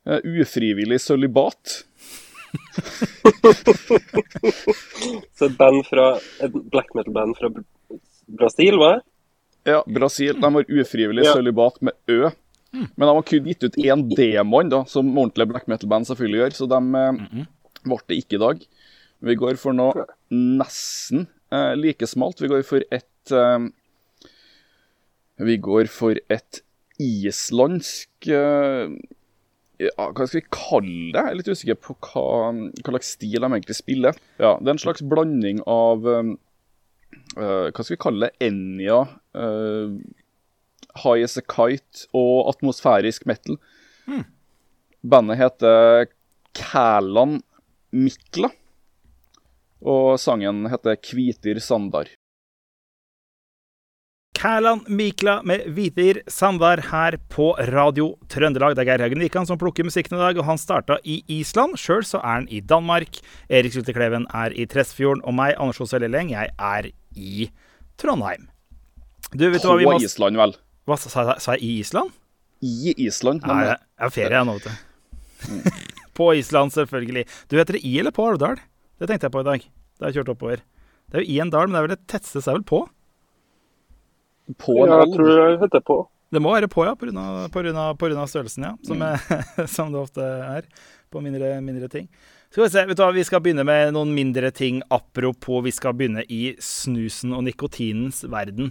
Uh, 0.09 0.21
ufrivillig 0.41 1.01
sølibat. 1.05 1.83
Så 5.37 5.47
et 5.49 5.57
band 5.59 5.83
fra, 5.89 6.09
et 6.43 6.55
black 6.73 6.95
metal-band 6.97 7.37
fra 7.39 7.51
Brasil, 8.39 8.79
hva? 8.81 8.99
Ja, 9.69 9.83
Brasil. 9.87 10.39
De 10.41 10.53
har 10.55 10.65
ufrivillig 10.81 11.25
Ja. 11.27 11.35
sølibat 11.37 11.81
med 11.83 11.93
Ø. 12.09 12.31
Men 12.73 13.07
de 13.09 13.15
har 13.15 13.23
kun 13.23 13.45
gitt 13.49 13.65
ut 13.65 13.77
én 13.81 14.03
demon, 14.15 14.69
da, 14.69 14.85
som 14.85 15.09
ordentlige 15.17 15.49
black 15.49 15.67
metal-band 15.69 16.07
selvfølgelig 16.09 16.41
gjør, 16.43 16.57
så 16.59 16.67
de 16.69 16.81
eh, 17.01 17.47
ble 17.89 17.99
det 18.09 18.19
ikke 18.21 18.37
i 18.37 18.43
dag. 18.43 18.67
Vi 19.25 19.35
går 19.35 19.57
for 19.59 19.73
noe 19.73 20.05
nesten 20.31 21.27
eh, 21.51 21.73
like 21.81 22.07
smalt. 22.07 22.41
Vi 22.41 22.49
går 22.53 22.63
for 22.69 22.85
et 22.93 23.33
eh, 23.33 23.69
Vi 25.39 25.57
går 25.57 25.89
for 25.89 26.19
et 26.29 26.61
islandsk 27.03 28.29
eh, 28.33 28.93
ja, 29.79 29.93
Hva 30.11 30.27
skal 30.27 30.41
vi 30.41 30.45
kalle 30.51 31.11
det? 31.15 31.23
Jeg 31.23 31.31
er 31.31 31.39
litt 31.39 31.51
usikker 31.53 31.81
på 31.81 31.97
hva, 32.09 32.27
hva 32.51 32.95
slags 32.95 33.13
stil 33.15 33.39
de 33.39 33.51
egentlig 33.51 33.79
spiller. 33.79 34.19
Ja, 34.43 34.57
Det 34.59 34.67
er 34.67 34.75
en 34.75 34.83
slags 34.83 35.05
blanding 35.07 35.63
av 35.71 36.09
eh, 36.11 36.33
Hva 37.39 37.85
skal 37.85 37.95
vi 37.95 38.03
kalle 38.03 38.29
det? 38.29 38.49
Enja, 38.49 39.05
uh, 39.39 39.95
High 40.99 41.23
as 41.23 41.39
a 41.39 41.45
Kite 41.47 42.09
og 42.17 42.49
atmosfærisk 42.51 43.29
metal. 43.31 43.61
Bandet 45.07 45.39
heter 45.39 46.09
Kælan 46.59 47.39
Mikla, 47.95 48.51
og 49.87 50.19
sangen 50.19 50.67
heter 50.73 50.99
Kvitir 50.99 51.61
Sandar. 51.63 52.11
Kælan 54.39 54.85
Mikla 54.87 55.41
med 55.43 55.65
Vitir 55.75 56.21
Sandar 56.31 56.79
her 56.93 57.17
på 57.29 57.49
Radio 57.73 58.13
Trøndelag. 58.31 58.77
Det 58.77 58.85
er 58.85 58.87
Geir 58.87 59.03
Haugen 59.03 59.23
Wikan 59.25 59.49
som 59.49 59.59
plukker 59.59 59.83
musikken 59.83 60.15
i 60.15 60.21
dag, 60.21 60.39
og 60.39 60.47
han 60.47 60.61
starta 60.63 60.95
i 61.03 61.17
Island. 61.41 61.75
Sjøl 61.75 62.05
så 62.07 62.21
er 62.21 62.37
han 62.37 62.45
i 62.47 62.61
Danmark. 62.63 63.19
Erik 63.51 63.75
Sylte 63.75 63.91
Kleven 63.97 64.29
er 64.31 64.55
i 64.55 64.69
Tresfjorden, 64.71 65.25
og 65.27 65.35
meg, 65.35 65.57
Anders 65.59 65.81
José 65.83 65.99
Lilleng, 65.99 66.31
jeg 66.31 66.53
er 66.55 66.91
i 67.19 67.49
Trondheim. 67.99 68.47
Du, 69.33 69.43
vet 69.51 69.59
du 69.59 69.67
hva 69.73 69.75
vi 69.81 69.89
På 69.89 69.97
må 69.97 70.03
Island, 70.07 70.39
vel. 70.39 70.55
Hva 70.87 70.99
sa, 71.03 71.11
sa, 71.11 71.35
sa 71.43 71.57
jeg 71.57 71.67
i 71.67 71.73
Island? 71.83 72.15
I 72.63 72.95
Island. 73.09 73.43
Nei, 73.49 73.57
jeg 73.73 73.81
er 74.07 74.13
ferie 74.15 74.39
jeg 74.39 74.47
nå, 74.47 74.55
vet 74.61 74.69
du. 74.69 75.83
På 76.21 76.29
Island, 76.39 76.77
selvfølgelig. 76.77 77.25
Du 77.51 77.57
heter 77.59 77.81
det 77.81 77.83
i 77.83 77.97
eller 77.99 78.15
på 78.15 78.29
Alvdal? 78.31 78.63
Det 79.03 79.11
tenkte 79.11 79.27
jeg 79.27 79.35
på 79.35 79.43
i 79.43 79.51
dag 79.51 79.67
da 79.99 80.13
jeg 80.13 80.21
kjørte 80.21 80.37
oppover. 80.37 80.63
Det 81.11 81.19
er 81.19 81.27
jo 81.27 81.35
i 81.35 81.41
en 81.43 81.51
dal, 81.51 81.67
men 81.67 81.75
det 81.75 81.83
er 81.83 81.89
vel 81.89 81.95
det 81.97 82.07
tetteste 82.07 82.45
seg 82.45 82.61
vel 82.61 82.65
på? 82.71 82.85
På 84.57 84.79
Ja, 84.87 85.03
jeg 85.03 85.13
tror 85.17 85.29
det 85.35 85.61
heter 85.67 85.85
på. 85.85 85.99
Det 86.33 86.41
må 86.43 86.53
være 86.53 86.69
på, 86.69 86.85
ja, 86.85 86.93
av 86.93 88.29
størrelsen, 88.29 88.65
ja. 88.65 88.75
Som, 88.85 89.03
er, 89.05 89.21
som 89.77 89.93
det 89.93 90.01
ofte 90.01 90.25
er 90.25 90.67
på 91.13 91.23
mindre, 91.25 91.55
mindre 91.65 91.89
ting. 91.93 92.09
Skal 92.49 92.65
vi 92.65 92.71
se, 92.73 92.85
vet 92.89 92.97
du 92.97 93.03
hva, 93.05 93.11
vi 93.13 93.27
skal 93.29 93.43
begynne 93.45 93.65
med 93.69 93.93
noen 93.93 94.15
mindre 94.17 94.49
ting 94.57 94.81
apropos 94.93 95.61
vi 95.67 95.73
skal 95.73 95.97
begynne 95.97 96.25
i 96.33 96.55
snusen 96.65 97.35
og 97.37 97.45
nikotinens 97.45 98.23
verden. 98.29 98.71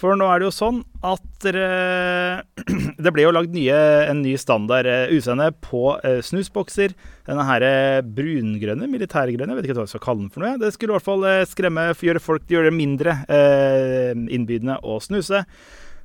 For 0.00 0.16
nå 0.16 0.24
er 0.32 0.40
det 0.40 0.48
jo 0.48 0.54
sånn 0.54 0.80
at 1.04 1.44
Det 3.04 3.12
ble 3.12 3.24
jo 3.26 3.32
lagd 3.34 3.56
en 3.56 4.22
ny 4.24 4.32
standard 4.40 4.88
eh, 4.88 5.12
utseende 5.16 5.50
på 5.64 5.94
eh, 6.04 6.20
snusbokser. 6.24 6.94
Denne 7.28 7.44
her 7.48 7.64
eh, 7.66 8.00
brungrønne, 8.04 8.88
militærgrønne, 8.90 9.56
vet 9.56 9.68
ikke 9.68 9.76
hva 9.78 9.86
jeg 9.86 9.94
skal 9.94 10.04
kalle 10.04 10.24
den 10.24 10.32
for 10.32 10.44
noe. 10.44 10.56
Det 10.60 10.72
skulle 10.74 10.94
i 10.94 10.98
hvert 10.98 11.08
fall 11.08 11.26
skremme, 11.48 11.90
gjøre 11.96 12.22
folk 12.24 12.48
gjøre 12.50 12.70
det 12.70 12.76
mindre 12.76 13.16
innbydende 13.30 14.80
å 14.84 14.98
snuse. 15.04 15.44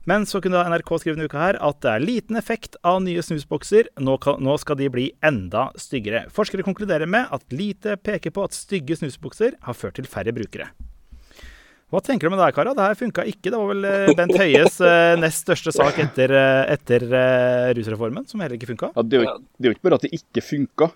Men 0.06 0.28
så 0.30 0.40
kunne 0.44 0.62
NRK 0.70 0.92
skrive 1.02 1.18
denne 1.18 1.30
uka 1.32 1.42
her 1.42 1.58
at 1.66 1.80
det 1.82 1.92
er 1.92 2.04
liten 2.04 2.38
effekt 2.38 2.78
av 2.86 3.00
nye 3.06 3.24
snusbokser. 3.26 3.90
Nå 4.06 4.58
skal 4.62 4.80
de 4.80 4.92
bli 4.94 5.08
enda 5.26 5.70
styggere. 5.82 6.28
Forskere 6.36 6.68
konkluderer 6.68 7.10
med 7.10 7.32
at 7.34 7.48
lite 7.56 7.98
peker 7.98 8.36
på 8.36 8.46
at 8.46 8.58
stygge 8.58 9.00
snusbokser 9.02 9.58
har 9.66 9.80
ført 9.80 9.98
til 9.98 10.10
færre 10.10 10.36
brukere. 10.36 10.70
Hva 11.96 12.02
tenker 12.04 12.28
du 12.28 12.34
med 12.34 12.42
det 12.42 12.50
her, 12.50 12.56
Kara? 12.58 12.74
Det 12.76 12.84
her 12.84 12.98
funka 13.00 13.24
ikke. 13.32 13.48
Det 13.54 13.56
var 13.56 13.70
vel 13.70 13.86
eh, 13.88 14.10
Bent 14.18 14.36
Høies 14.36 14.82
eh, 14.84 15.14
nest 15.22 15.46
største 15.46 15.72
sak 15.72 15.96
etter, 16.04 16.34
eh, 16.36 16.74
etter 16.74 17.06
rusreformen, 17.78 18.26
som 18.28 18.44
heller 18.44 18.58
ikke 18.58 18.74
funka. 18.74 18.92
Ja, 18.98 19.06
det, 19.08 19.22
er 19.22 19.70
jo, 19.70 19.72
ikke 19.72 19.88
bare 19.88 20.02
at 20.02 20.04
det 20.04 20.12
ikke 20.20 20.44
funka. 20.44 20.90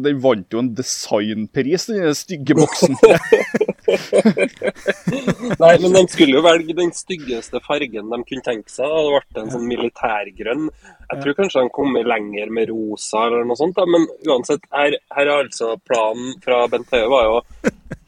Den 0.00 0.22
vant 0.24 0.56
jo 0.56 0.64
en 0.64 0.72
designpris, 0.78 1.90
den 1.92 2.16
stygge 2.16 2.56
boksen. 2.56 2.96
Nei, 5.62 5.72
men 5.82 5.92
de 5.94 6.02
skulle 6.10 6.36
jo 6.38 6.42
velge 6.44 6.74
den 6.76 6.92
styggeste 6.96 7.60
fargen 7.64 8.10
de 8.12 8.18
kunne 8.28 8.44
tenke 8.46 8.72
seg. 8.72 8.84
Det 8.86 8.96
hadde 8.96 9.14
vært 9.14 9.40
en 9.42 9.52
sånn 9.54 9.68
militærgrønn. 9.70 10.66
Jeg 11.06 11.22
tror 11.22 11.36
kanskje 11.38 11.64
de 11.66 11.72
kommer 11.76 12.08
lenger 12.08 12.50
med 12.54 12.70
rosa 12.72 13.26
eller 13.28 13.46
noe 13.48 13.58
sånt. 13.58 13.76
Da. 13.78 13.86
Men 13.90 14.06
uansett, 14.28 14.66
her, 14.74 14.96
her 15.16 15.26
er 15.30 15.34
altså 15.44 15.74
planen 15.86 16.34
fra 16.44 16.62
Bent 16.72 16.90
Høie 16.94 17.08
var 17.12 17.28
jo 17.30 17.38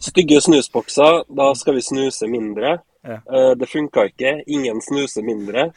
stygge 0.09 0.41
snusbokser. 0.45 1.23
Da 1.41 1.51
skal 1.59 1.79
vi 1.79 1.85
snuse 1.87 2.31
mindre. 2.31 2.79
Ja. 3.07 3.21
Eh, 3.23 3.53
Det 3.59 3.71
funka 3.71 4.09
ikke. 4.11 4.39
Ingen 4.51 4.83
snuser 4.85 5.25
mindre. 5.27 5.71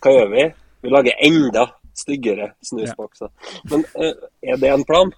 Hva 0.00 0.14
gjør 0.16 0.30
vi? 0.36 0.46
Vi 0.80 0.94
lager 0.94 1.18
enda 1.26 1.66
styggere 2.00 2.52
snusbokser. 2.64 3.28
Men 3.72 3.82
eh, 4.00 4.14
er 4.54 4.60
det 4.62 4.70
en 4.72 4.86
plan? 4.88 5.10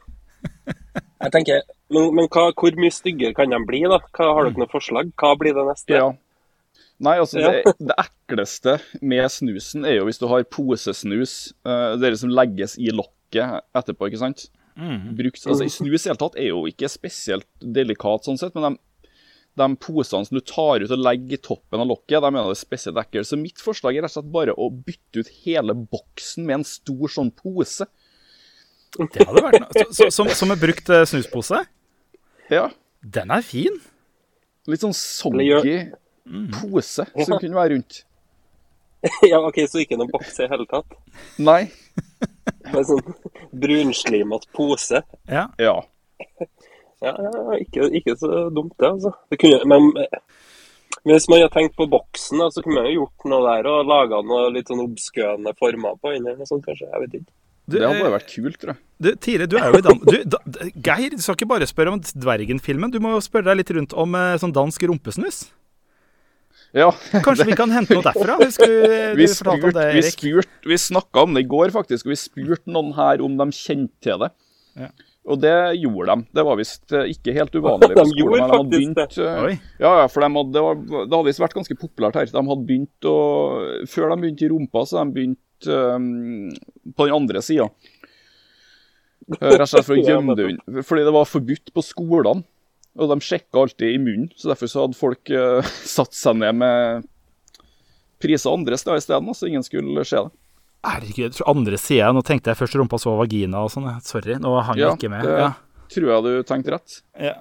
Jeg 1.23 1.31
tenker, 1.31 1.61
Men, 1.93 2.11
men 2.17 2.29
hva, 2.33 2.49
hvor 2.57 2.77
mye 2.81 2.95
styggere 2.95 3.37
kan 3.37 3.53
de 3.53 3.59
bli? 3.69 3.83
da? 3.91 3.99
Hva, 4.17 4.31
har 4.39 4.49
dere 4.49 4.63
noe 4.63 4.73
forslag? 4.73 5.13
Hva 5.21 5.35
blir 5.41 5.57
det 5.57 5.67
neste? 5.69 5.99
Ja. 5.99 6.11
Nei, 7.03 7.17
altså, 7.19 7.41
Ja. 7.43 7.51
det, 7.51 7.75
det 7.83 7.97
ekleste 7.99 8.77
med 9.03 9.27
snusen 9.35 9.85
er 9.89 9.99
jo 9.99 10.07
hvis 10.07 10.21
du 10.23 10.29
har 10.31 10.45
posesnus, 10.47 11.53
uh, 11.67 11.99
det 12.01 12.15
som 12.21 12.33
legges 12.33 12.77
i 12.79 12.93
lokket 12.95 13.65
etterpå, 13.75 14.09
ikke 14.09 14.23
sant? 14.23 14.47
Brukt, 14.73 15.43
altså, 15.45 15.67
Snus 15.69 16.07
i 16.07 16.09
hele 16.09 16.21
tatt 16.21 16.39
er 16.41 16.49
jo 16.49 16.63
ikke 16.71 16.89
spesielt 16.89 17.49
delikat 17.61 18.25
sånn 18.25 18.39
sett, 18.41 18.55
men 18.57 18.73
de, 18.73 19.11
de 19.61 19.67
posene 19.83 20.25
som 20.25 20.39
du 20.39 20.41
tar 20.49 20.81
ut 20.81 20.95
og 20.95 21.03
legger 21.03 21.37
i 21.37 21.43
toppen 21.45 21.83
av 21.83 21.91
lokket, 21.91 22.23
de 22.25 22.31
er 22.31 22.49
det 22.49 22.61
spesielt 22.61 23.01
ekkelt. 23.03 23.29
Så 23.29 23.37
mitt 23.41 23.61
forslag 23.61 23.99
er 23.99 24.07
rett 24.07 24.15
og 24.15 24.23
slett 24.23 24.33
bare 24.33 24.55
å 24.57 24.71
bytte 24.73 25.21
ut 25.21 25.35
hele 25.45 25.77
boksen 25.77 26.49
med 26.49 26.61
en 26.61 26.67
stor 26.69 27.13
sånn 27.13 27.35
pose. 27.37 27.89
Det 28.97 29.27
hadde 29.29 29.45
vært 29.45 29.61
noe. 29.61 29.73
Så, 29.77 29.85
så, 29.99 30.11
som, 30.13 30.33
som 30.37 30.53
en 30.53 30.61
brukt 30.61 30.89
eh, 30.93 31.05
snuspose? 31.09 31.63
Ja, 32.53 32.69
Den 33.03 33.33
er 33.35 33.43
fin. 33.43 33.81
litt 34.71 34.85
sånn 34.85 34.95
soggy 34.95 35.79
pose 36.55 37.07
som 37.09 37.39
kunne 37.41 37.57
være 37.57 37.75
rundt. 37.75 38.03
ja, 39.33 39.41
ok, 39.43 39.65
Så 39.67 39.83
ikke 39.83 39.99
noen 39.99 40.13
boks 40.13 40.39
i 40.39 40.47
hele 40.51 40.67
tatt? 40.71 40.95
Nei. 41.43 41.65
Med 42.73 42.87
sånn 42.87 43.03
brunslimete 43.65 44.51
pose? 44.55 45.03
Ja. 45.27 45.49
Ja. 45.59 45.81
Ja, 47.03 47.17
ikke, 47.59 47.89
ikke 47.99 48.15
så 48.21 48.45
dumt, 48.55 48.77
det. 48.79 48.87
altså. 48.93 49.11
Det 49.33 49.41
kunne, 49.43 49.59
men 49.67 49.89
hvis 51.03 51.27
man 51.29 51.41
hadde 51.41 51.55
tenkt 51.57 51.75
på 51.77 51.89
boksen, 51.91 52.45
så 52.55 52.63
kunne 52.63 52.79
man 52.79 52.87
jo 52.93 53.01
gjort 53.01 53.27
noe 53.33 53.43
der 53.49 53.69
og 53.73 53.89
laga 53.91 54.21
noe 54.23 54.53
litt 54.55 54.71
sånn 54.71 54.85
obskøne 54.85 55.55
former 55.59 55.99
på 55.99 56.13
kanskje, 56.15 56.87
jeg 56.87 57.03
vet 57.03 57.17
ikke. 57.19 57.33
Du, 57.73 57.79
Det 57.79 57.87
hadde 57.89 57.99
eh, 57.99 58.05
bare 58.05 58.17
vært 58.19 58.29
kult, 58.29 58.59
tror 58.61 58.75
jeg. 58.75 58.83
Du, 59.03 59.09
Tire, 59.25 59.49
du 59.49 59.57
er 59.59 59.73
jo 59.73 59.81
i 59.81 59.85
Dan... 59.87 60.03
Du, 60.05 60.19
da, 60.35 60.41
Geir, 60.77 61.17
du 61.17 61.25
skal 61.25 61.39
ikke 61.39 61.51
bare 61.55 61.69
spørre 61.69 61.95
om 61.95 62.03
Dvergen-filmen. 62.03 62.93
Du 62.93 63.01
må 63.03 63.15
jo 63.17 63.25
spørre 63.25 63.49
deg 63.51 63.63
litt 63.63 63.75
rundt 63.79 63.97
om 63.99 64.17
eh, 64.19 64.37
sånn 64.43 64.55
dansk 64.55 64.85
rumpesnus. 64.91 65.47
Ja. 66.77 66.89
Kanskje 67.25 67.49
vi 67.51 67.57
kan 67.57 67.73
hente 67.73 67.97
noe 67.97 68.05
derfra? 68.05 68.39
Husker 68.41 68.69
du, 68.69 68.77
du 69.13 69.21
Vi 69.21 69.29
fortalte 69.33 69.69
om 69.69 69.73
spurte, 69.73 69.87
det, 69.89 69.97
vi, 69.97 70.05
spurt, 70.09 70.53
vi 70.69 70.79
snakka 70.81 71.25
om 71.27 71.37
det 71.37 71.45
i 71.45 71.49
går, 71.49 71.73
faktisk, 71.75 72.09
og 72.09 72.15
vi 72.15 72.21
spurte 72.21 72.73
noen 72.73 72.93
her 72.97 73.25
om 73.25 73.41
de 73.41 73.49
kjente 73.57 73.97
til 74.05 74.23
det. 74.25 74.31
Ja. 74.81 74.93
Og 75.23 75.39
det 75.39 75.55
gjorde 75.79 76.17
de. 76.17 76.27
Det 76.35 76.45
var 76.49 76.59
visst 76.59 76.95
eh, 76.97 77.13
ikke 77.13 77.35
helt 77.37 77.55
uvanlig. 77.55 77.93
På 77.95 78.07
skolen, 78.11 78.33
men 78.33 78.43
de 78.43 78.57
hadde 78.57 78.73
begynt, 78.73 79.19
eh, 79.23 79.61
Ja, 79.83 79.93
ja, 80.01 80.07
for 80.11 80.25
de 80.25 80.31
hadde, 80.35 80.55
det, 80.57 80.65
var, 80.65 80.81
det 80.83 81.13
hadde 81.13 81.29
visst 81.29 81.43
vært 81.45 81.59
ganske 81.61 81.79
populært 81.79 82.19
her. 82.19 82.33
De 82.33 82.45
hadde 82.49 82.69
begynt 82.69 83.09
å 83.09 83.17
Før 83.93 84.11
de 84.11 84.19
begynte 84.25 84.49
i 84.49 84.51
rumpa, 84.51 84.87
så 84.89 85.03
de 85.03 85.17
begynt 85.19 85.41
eh, 85.67 85.99
på 86.97 87.07
den 87.09 87.15
andre 87.17 87.43
sida. 87.45 87.69
Rett 89.39 89.63
og 89.63 89.69
slett 89.71 89.87
for 89.87 89.97
å 89.99 90.03
gjemme 90.09 90.35
det 90.39 90.49
unna. 90.51 90.83
Fordi 90.87 91.05
det 91.07 91.15
var 91.15 91.29
forbudt 91.31 91.73
på 91.77 91.85
skolene. 91.87 92.45
Og 93.01 93.09
de 93.09 93.17
sjekka 93.25 93.63
alltid 93.63 93.95
i 93.95 94.01
munnen, 94.03 94.29
så 94.37 94.51
derfor 94.51 94.69
så 94.69 94.83
hadde 94.85 94.99
folk 94.99 95.31
uh, 95.33 95.65
satt 95.97 96.13
seg 96.13 96.37
ned 96.43 96.59
med 96.61 97.07
priser 98.21 98.53
andre 98.53 98.77
steder 98.79 99.01
isteden, 99.01 99.33
så 99.35 99.49
ingen 99.49 99.65
skulle 99.65 100.05
se 100.05 100.21
det. 100.27 100.31
Herregud, 100.85 101.33
fra 101.39 101.47
andre 101.55 101.79
sida. 101.81 102.11
Nå 102.13 102.21
tenkte 102.27 102.53
jeg 102.53 102.59
først 102.61 102.77
rumpa, 102.77 102.99
så 103.01 103.15
vagina 103.17 103.63
og 103.65 103.71
sånn. 103.73 103.87
Sorry, 104.05 104.37
nå 104.43 104.53
hang 104.67 104.77
jeg 104.83 104.99
ikke 104.99 105.11
med. 105.15 105.25
det- 105.25 105.39
Ja. 105.41 105.53
Tror 105.93 106.09
jeg 106.11 106.23
du 106.27 106.43
tenkte 106.49 106.73
rett. 106.75 106.99
Ja. 107.21 107.35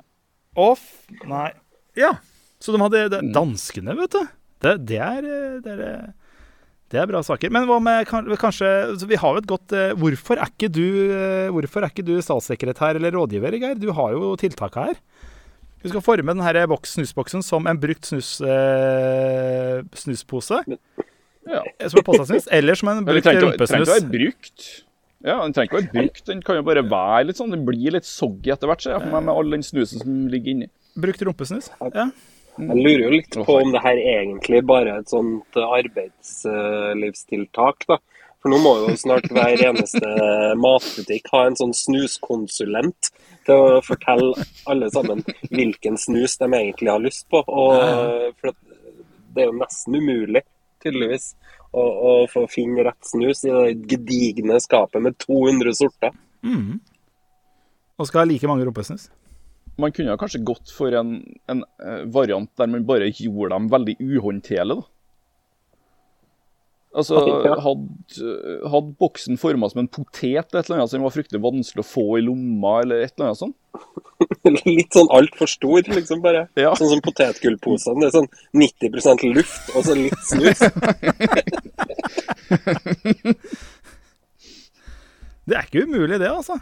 Off 0.60 0.82
Nei. 1.28 1.52
Ja. 1.96 2.14
Så 2.62 2.72
de 2.76 2.80
hadde 2.84 3.10
det, 3.10 3.22
Mm. 3.24 3.34
Danskene, 3.34 3.96
vet 3.98 4.12
du. 4.16 4.28
Det, 4.62 4.74
det, 4.86 5.00
er, 5.02 5.26
eh, 5.26 5.60
det, 5.66 5.76
er, 5.80 6.14
det 6.92 7.00
er 7.00 7.08
bra 7.10 7.22
saker. 7.24 7.52
Men 7.54 7.68
hva 7.70 7.78
med 7.84 8.10
kanskje 8.10 8.70
Vi 9.08 9.20
har 9.20 9.36
jo 9.38 9.42
et 9.42 9.50
godt 9.50 9.76
eh, 9.78 9.94
Hvorfor 10.00 10.42
er 10.42 10.52
ikke 10.52 10.68
du 10.72 10.84
eh, 11.16 11.48
Hvorfor 11.56 11.86
er 11.86 11.94
ikke 11.94 12.06
du 12.08 12.18
statssekretær 12.24 13.00
eller 13.00 13.16
rådgiver, 13.16 13.56
Geir? 13.62 13.80
Du 13.80 13.90
har 13.96 14.16
jo 14.18 14.34
tiltaka 14.40 14.90
her. 14.90 15.00
Du 15.82 15.90
skal 15.90 16.04
forme 16.06 16.36
denne 16.36 16.68
boks, 16.70 16.94
snusboksen 16.98 17.42
som 17.42 17.66
en 17.66 17.80
brukt 17.82 18.06
snus, 18.06 18.36
eh, 18.46 19.80
snuspose. 19.98 20.60
Ja. 21.50 21.64
Som 21.88 22.04
er 22.04 22.06
påsatsnus. 22.06 22.46
Eller 22.54 22.78
som 22.78 22.92
en 22.92 23.02
brukt 23.08 23.26
trenger 23.26 23.48
ikke 23.48 23.48
trenger 23.48 23.48
rumpesnus. 23.48 23.88
ikke 23.88 23.96
å 23.96 23.96
være 23.96 24.12
brukt. 24.12 24.68
Ja, 25.26 25.40
Den 25.42 25.56
trenger 25.56 25.70
ikke 25.70 25.78
å 25.78 25.82
være 25.82 25.96
brukt, 25.96 26.22
den 26.28 26.44
kan 26.46 26.60
jo 26.60 26.68
bare 26.68 26.84
være 26.86 27.26
litt 27.30 27.42
sånn, 27.42 27.54
den 27.54 27.66
blir 27.66 27.98
litt 27.98 28.06
soggy 28.10 28.54
etter 28.54 28.70
hvert, 28.70 28.82
ser 28.86 28.96
jeg 28.96 29.04
for 29.04 29.16
meg, 29.16 29.26
med 29.26 29.34
all 29.34 29.58
den 29.58 29.66
snusen 29.66 30.02
som 30.02 30.22
ligger 30.34 30.54
inni. 30.54 30.70
Brukt 31.02 31.26
rumpesnus. 31.26 31.72
Ja. 31.94 32.08
Jeg 32.60 32.76
lurer 32.78 33.04
jo 33.06 33.10
litt 33.14 33.38
på 33.46 33.54
om 33.62 33.72
det 33.74 33.82
her 33.84 33.98
egentlig 33.98 34.66
bare 34.68 34.90
er 34.92 34.98
et 35.02 35.10
sånt 35.12 35.56
arbeidslivstiltak, 35.56 37.86
da. 37.88 37.98
For 38.42 38.50
nå 38.50 38.58
må 38.58 38.78
jo 38.82 38.96
snart 38.98 39.28
hver 39.30 39.62
eneste 39.68 40.08
matbutikk 40.58 41.30
ha 41.36 41.46
en 41.46 41.56
sånn 41.60 41.74
snuskonsulent 41.78 43.12
til 43.46 43.54
å 43.54 43.82
fortelle 43.86 44.34
alle 44.70 44.90
sammen 44.94 45.22
hvilken 45.52 45.98
snus 46.02 46.38
de 46.42 46.48
egentlig 46.50 46.90
har 46.90 47.02
lyst 47.04 47.30
på. 47.30 47.38
Og, 47.46 48.34
for 48.42 48.50
det 49.36 49.42
er 49.44 49.48
jo 49.52 49.60
nesten 49.60 49.96
umulig, 49.98 50.42
tydeligvis, 50.82 51.26
å, 51.72 51.84
å 51.86 52.28
få 52.32 52.48
finne 52.52 52.84
rett 52.90 53.04
snus 53.08 53.46
i 53.46 53.50
det 53.54 53.78
gedigne 53.94 54.60
skapet 54.64 55.02
med 55.06 55.14
200 55.22 55.74
sorter. 55.78 56.12
Og 58.02 58.08
skal 58.10 58.24
ha 58.24 58.26
like 58.26 58.48
mange 58.50 58.66
rumpesnus. 58.66 59.06
Man 59.82 59.94
kunne 59.96 60.18
kanskje 60.22 60.44
gått 60.46 60.72
for 60.76 60.94
en, 60.98 61.20
en 61.52 61.64
eh, 61.82 62.02
variant 62.14 62.50
der 62.60 62.70
man 62.72 62.88
bare 62.88 63.12
gjorde 63.12 63.54
dem 63.56 63.70
veldig 63.72 63.96
uhåndterlige, 64.00 64.82
da. 64.82 64.90
Altså, 66.92 67.22
hadde, 67.24 68.32
hadde 68.68 68.96
boksen 69.00 69.38
forma 69.40 69.70
som 69.72 69.80
en 69.80 69.88
potet, 69.88 70.50
eller 70.52 70.60
et 70.60 70.68
eller 70.68 70.82
annet 70.82 70.92
som 70.92 71.06
var 71.06 71.14
fryktelig 71.16 71.40
vanskelig 71.40 71.86
å 71.86 71.88
få 71.88 72.04
i 72.20 72.24
lomma, 72.26 72.74
eller 72.82 73.06
et 73.06 73.14
eller 73.16 73.30
annet 73.30 73.40
sånt. 73.40 73.56
Litt 74.68 74.92
sånn 74.98 75.08
altfor 75.16 75.48
stor, 75.48 75.80
liksom, 75.88 76.20
bare. 76.26 76.50
Ja. 76.60 76.74
Sånn 76.76 76.92
som 76.92 77.04
potetgullposene. 77.06 78.04
Det 78.04 78.10
er 78.10 78.18
sånn 78.18 78.28
90% 78.60 79.24
luft 79.38 79.72
og 79.72 79.88
så 79.88 79.96
litt 79.96 80.20
snus. 80.28 80.60
Det 85.42 85.58
er 85.58 85.66
ikke 85.66 85.88
umulig, 85.88 86.20
det, 86.22 86.30
altså. 86.30 86.60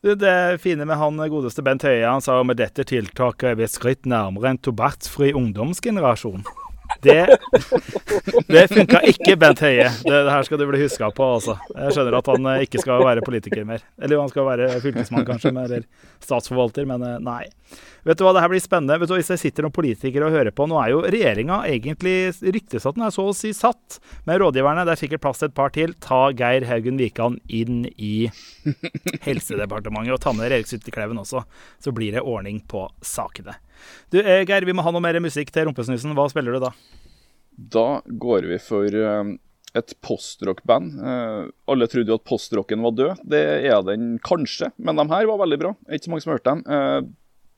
Det, 0.00 0.58
fine 0.62 0.86
med 0.88 0.96
han 0.96 1.20
godeste 1.28 1.60
Bent 1.60 1.84
Høie, 1.84 2.06
han 2.08 2.24
sa 2.24 2.38
med 2.40 2.56
dette 2.56 2.86
tiltaket 2.88 3.50
er 3.50 3.58
vi 3.58 3.66
et 3.66 3.74
skritt 3.74 4.08
nærmere 4.08 4.54
en 4.54 4.60
tobakksfri 4.64 5.34
ungdomsgenerasjon. 5.36 6.46
Det, 7.00 7.38
det 8.48 8.64
funka 8.68 9.00
ikke, 9.08 9.36
Bent 9.40 9.62
Høie. 9.64 9.88
Det, 10.04 10.10
det, 10.12 10.30
her 10.30 10.44
skal 10.46 10.60
du 10.60 10.66
bli 10.68 10.82
huska 10.82 11.08
på, 11.16 11.28
altså. 11.38 11.56
Jeg 11.72 11.96
skjønner 11.96 12.18
at 12.18 12.28
han 12.32 12.48
eh, 12.52 12.64
ikke 12.66 12.82
skal 12.82 13.04
være 13.06 13.24
politiker 13.24 13.64
mer. 13.68 13.84
Eller 14.00 14.20
han 14.20 14.32
skal 14.32 14.48
være 14.48 14.68
fylkesmann, 14.84 15.24
kanskje, 15.28 15.54
eller 15.54 15.86
statsforvalter, 16.24 16.88
men 16.90 17.04
eh, 17.06 17.16
nei. 17.24 17.44
Vet 18.04 18.20
du 18.20 18.24
hva, 18.24 18.32
det 18.36 18.42
her 18.44 18.52
blir 18.52 18.62
spennende. 18.64 18.98
Vet 19.00 19.10
du, 19.10 19.16
Hvis 19.18 19.32
det 19.32 19.40
sitter 19.42 19.66
noen 19.66 19.76
politikere 19.76 20.28
og 20.28 20.36
hører 20.36 20.54
på 20.56 20.66
Nå 20.68 20.78
er 20.80 20.92
jo 20.94 21.02
regjeringa 21.04 21.62
egentlig 21.68 22.14
ryktes 22.40 22.86
at 22.88 22.96
den 22.96 23.04
er 23.06 23.14
så 23.14 23.26
å 23.28 23.36
si 23.36 23.52
satt. 23.56 24.00
Men 24.28 24.40
rådgiverne, 24.42 24.86
der 24.88 25.00
fikk 25.00 25.16
jeg 25.16 25.24
plass 25.24 25.42
til 25.42 25.50
et 25.50 25.56
par 25.56 25.72
til. 25.76 25.96
Ta 26.00 26.22
Geir 26.36 26.68
Haugen 26.68 27.00
Wikan 27.00 27.40
inn 27.48 27.84
i 27.96 28.28
Helsedepartementet, 29.26 30.14
og 30.16 30.22
ta 30.24 30.32
med 30.36 30.48
Erik 30.48 30.70
Syttekleven 30.70 31.20
også. 31.20 31.44
Så 31.80 31.92
blir 31.96 32.16
det 32.16 32.24
ordning 32.24 32.62
på 32.68 32.86
sakene. 33.04 33.58
Du, 34.10 34.18
eh, 34.18 34.42
Geir, 34.42 34.66
vi 34.66 34.74
må 34.74 34.82
ha 34.82 34.90
noe 34.90 35.04
mer 35.04 35.18
musikk 35.22 35.52
til 35.54 35.68
Rumpesnusen. 35.68 36.16
Hva 36.18 36.26
spiller 36.32 36.56
du 36.56 36.64
da? 36.64 36.72
Da 37.70 37.86
går 38.04 38.48
vi 38.50 38.58
for 38.62 38.96
um, 38.96 39.36
et 39.76 39.94
postrock-band. 40.02 40.98
Uh, 40.98 41.52
alle 41.70 41.88
trodde 41.90 42.10
jo 42.10 42.18
at 42.18 42.26
postrocken 42.26 42.82
var 42.86 42.96
død. 42.98 43.24
Det 43.30 43.42
er 43.70 43.84
den 43.86 44.14
kanskje, 44.26 44.72
men 44.78 44.98
de 44.98 45.06
her 45.12 45.28
var 45.30 45.42
veldig 45.44 45.60
bra. 45.62 45.72
Ikke 45.88 46.08
så 46.08 46.14
mange 46.14 46.26
som 46.26 46.34
hørte 46.34 46.54
dem. 46.56 47.10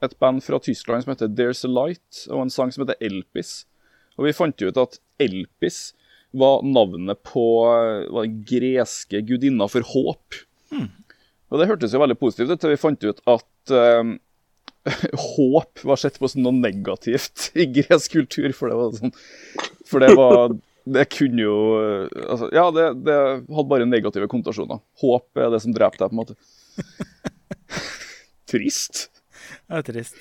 Et 0.02 0.16
band 0.18 0.42
fra 0.42 0.58
Tyskland 0.60 1.04
som 1.04 1.14
heter 1.14 1.30
There's 1.30 1.62
a 1.64 1.70
Light, 1.70 2.24
og 2.28 2.42
en 2.42 2.52
sang 2.52 2.72
som 2.74 2.84
heter 2.84 2.98
Elpis. 3.04 3.62
Og 4.18 4.26
vi 4.26 4.34
fant 4.36 4.64
ut 4.66 4.80
at 4.82 4.98
Elpis 5.22 5.92
var 6.36 6.64
navnet 6.66 7.20
på 7.28 7.44
var 7.62 8.26
den 8.26 8.42
greske 8.48 9.20
gudinna 9.28 9.68
for 9.70 9.86
håp. 9.94 10.42
Hmm. 10.72 10.90
Og 11.52 11.60
det 11.60 11.68
hørtes 11.68 11.94
jo 11.94 12.00
veldig 12.00 12.18
positivt 12.18 12.52
ut 12.52 12.60
til 12.60 12.72
vi 12.72 12.80
fant 12.80 13.04
ut 13.04 13.20
at 13.28 13.74
håp 15.36 15.84
var 15.84 16.00
sett 16.00 16.18
på 16.18 16.28
som 16.30 16.42
noe 16.42 16.56
negativt 16.56 17.50
i 17.60 17.68
gresk 17.70 18.18
kultur. 18.18 18.50
For 18.56 18.72
det 18.72 18.78
var 18.78 18.98
sånn 18.98 19.14
For 19.88 20.02
det 20.02 20.12
var 20.18 20.56
Det 20.82 21.06
kunne 21.14 21.44
jo 21.44 21.56
altså, 22.26 22.50
Ja, 22.54 22.66
det, 22.74 22.88
det, 23.06 23.16
hadde 23.46 23.68
bare 23.70 23.88
negative 23.88 24.28
konnotasjoner. 24.32 24.82
Håp 25.04 25.42
er 25.42 25.54
det 25.54 25.62
som 25.62 25.74
dreper 25.76 26.02
deg, 26.02 26.10
på 26.10 26.16
en 26.16 26.22
måte. 26.24 26.38
Trist. 28.52 29.06
Det 29.68 29.78
er 29.78 29.84
trist. 29.86 30.18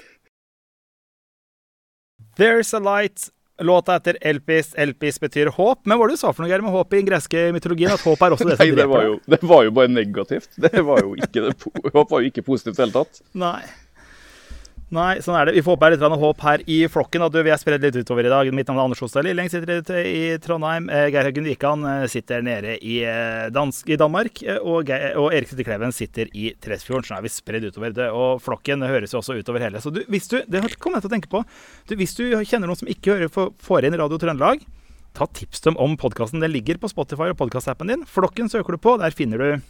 There's 2.39 2.71
a 2.77 2.79
light. 2.79 3.27
Låta 3.61 3.95
etter 3.95 4.17
Elpis. 4.21 4.73
Elpis 4.73 5.19
betyr 5.19 5.51
håp. 5.57 5.83
Men 5.83 5.97
hva 5.97 6.05
var 6.05 6.11
det 6.11 6.17
du 6.17 6.21
sa 6.21 6.31
for 6.33 6.45
noe 6.45 6.61
med 6.63 6.73
håp 6.73 6.93
i 6.95 7.01
den 7.01 7.09
greske 7.09 7.43
mytologien? 7.53 7.91
At 7.93 8.05
håp 8.05 8.23
er 8.23 8.35
også 8.37 8.47
det 8.47 8.57
som 8.57 8.65
Nei, 8.65 8.77
det 8.77 8.87
var, 8.89 9.05
jo, 9.05 9.19
det 9.29 9.41
var 9.43 9.65
jo 9.67 9.73
bare 9.75 9.91
negativt. 9.91 10.49
Det 10.55 10.81
var 10.87 11.03
jo 11.03 11.13
ikke, 11.19 11.49
det, 11.49 11.91
håp 11.93 12.15
var 12.15 12.23
jo 12.23 12.31
ikke 12.31 12.45
positivt 12.47 12.73
i 12.73 12.79
det 12.79 12.87
hele 12.87 12.95
tatt. 12.95 13.21
Nei. 13.37 13.59
Nei, 14.91 15.21
sånn 15.23 15.37
er 15.39 15.47
det. 15.47 15.53
Vi 15.55 15.61
får 15.63 15.77
håpe 15.77 15.89
litt 15.93 16.01
håp 16.03 16.41
her 16.43 16.61
i 16.67 16.77
flokken. 16.91 17.23
Du, 17.31 17.37
vi 17.39 17.51
er 17.53 17.59
spredd 17.59 17.85
litt 17.85 17.95
utover 17.95 18.27
i 18.27 18.31
dag. 18.31 18.49
Mitt 18.51 18.67
navn 18.67 18.81
er 18.81 18.89
Anders 18.89 18.99
Hostad 18.99 19.23
Lilleng, 19.23 19.47
sitter 19.47 20.01
i 20.03 20.35
Trondheim. 20.43 20.89
Eh, 20.91 21.05
Geir 21.13 21.29
Haugen 21.29 21.47
Wikan 21.47 21.85
eh, 21.87 22.03
sitter 22.11 22.43
nede 22.43 22.75
i, 22.75 22.97
eh, 23.07 23.45
Dansk, 23.55 23.87
i 23.87 23.97
Danmark. 24.01 24.41
Og, 24.59 24.91
Geir, 24.91 25.15
og 25.21 25.31
Erik 25.31 25.47
Sitte 25.47 25.63
Kleven 25.63 25.95
sitter 25.95 26.27
i 26.35 26.51
Tresfjorden. 26.59 27.07
Sånn 27.07 27.21
er 27.21 27.23
vi 27.23 27.31
spredd 27.31 27.69
utover. 27.71 27.95
Det, 27.95 28.09
og 28.11 28.43
flokken 28.43 28.83
høres 28.83 29.15
jo 29.15 29.21
også 29.21 29.39
utover 29.39 29.63
hele. 29.63 29.79
Så 29.79 29.95
du, 29.95 30.03
hvis 30.11 30.27
du, 30.27 30.41
det 30.43 30.65
kom 30.83 30.99
jeg 30.99 31.05
til 31.05 31.13
å 31.13 31.15
tenke 31.15 31.31
på. 31.31 31.45
Du, 31.87 31.95
hvis 31.95 32.19
du 32.19 32.25
kjenner 32.43 32.67
noen 32.67 32.83
som 32.83 32.91
ikke 32.91 33.15
hører, 33.15 33.31
får 33.63 33.87
inn 33.87 33.95
Radio 33.95 34.19
Trøndelag, 34.19 34.67
ta 35.15 35.31
tips 35.39 35.63
dem 35.69 35.79
om 35.79 35.95
podkasten. 35.99 36.43
Den 36.43 36.51
ligger 36.51 36.83
på 36.83 36.91
Spotify 36.91 37.31
og 37.31 37.39
podkastappen 37.39 37.95
din. 37.95 38.03
Flokken 38.03 38.51
søker 38.51 38.75
du 38.75 38.83
på. 38.83 38.99
Der 38.99 39.15
finner 39.15 39.39
du 39.39 39.63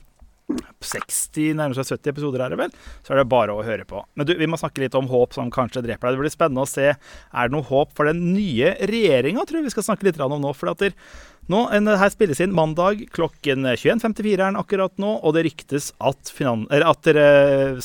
60, 0.82 1.56
nærmer 1.58 1.78
seg 1.78 1.98
70 1.98 2.12
episoder, 2.14 2.44
er 2.44 2.54
det 2.54 2.60
vel. 2.62 2.76
Så 3.06 3.14
er 3.14 3.22
det 3.22 3.28
bare 3.32 3.56
å 3.56 3.64
høre 3.66 3.86
på. 3.88 4.02
Men 4.18 4.28
du, 4.28 4.34
vi 4.40 4.50
må 4.50 4.60
snakke 4.60 4.84
litt 4.84 4.98
om 4.98 5.10
håp 5.12 5.36
som 5.38 5.52
kanskje 5.54 5.84
dreper 5.86 6.10
deg. 6.10 6.18
Det 6.18 6.24
blir 6.24 6.34
spennende 6.34 6.66
å 6.66 6.70
se. 6.70 6.90
Er 6.94 7.50
det 7.50 7.56
noe 7.56 7.68
håp 7.68 7.94
for 7.98 8.10
den 8.10 8.24
nye 8.36 8.74
regjeringa, 8.92 9.46
tror 9.46 9.62
jeg 9.62 9.70
vi 9.70 9.76
skal 9.76 9.88
snakke 9.92 10.10
litt 10.10 10.22
om 10.22 10.38
nå. 10.42 10.54
For 10.58 10.74
at 10.74 10.84
der, 10.84 10.96
nå, 11.52 11.66
her 11.72 12.14
spilles 12.14 12.42
inn 12.44 12.56
mandag 12.58 13.06
klokken 13.16 13.68
21.54 13.74 14.34
er 14.34 14.46
den 14.46 14.62
akkurat 14.62 14.96
nå, 15.02 15.18
og 15.22 15.38
det 15.38 15.46
ryktes 15.50 15.92
at, 16.00 16.34
at 16.82 17.12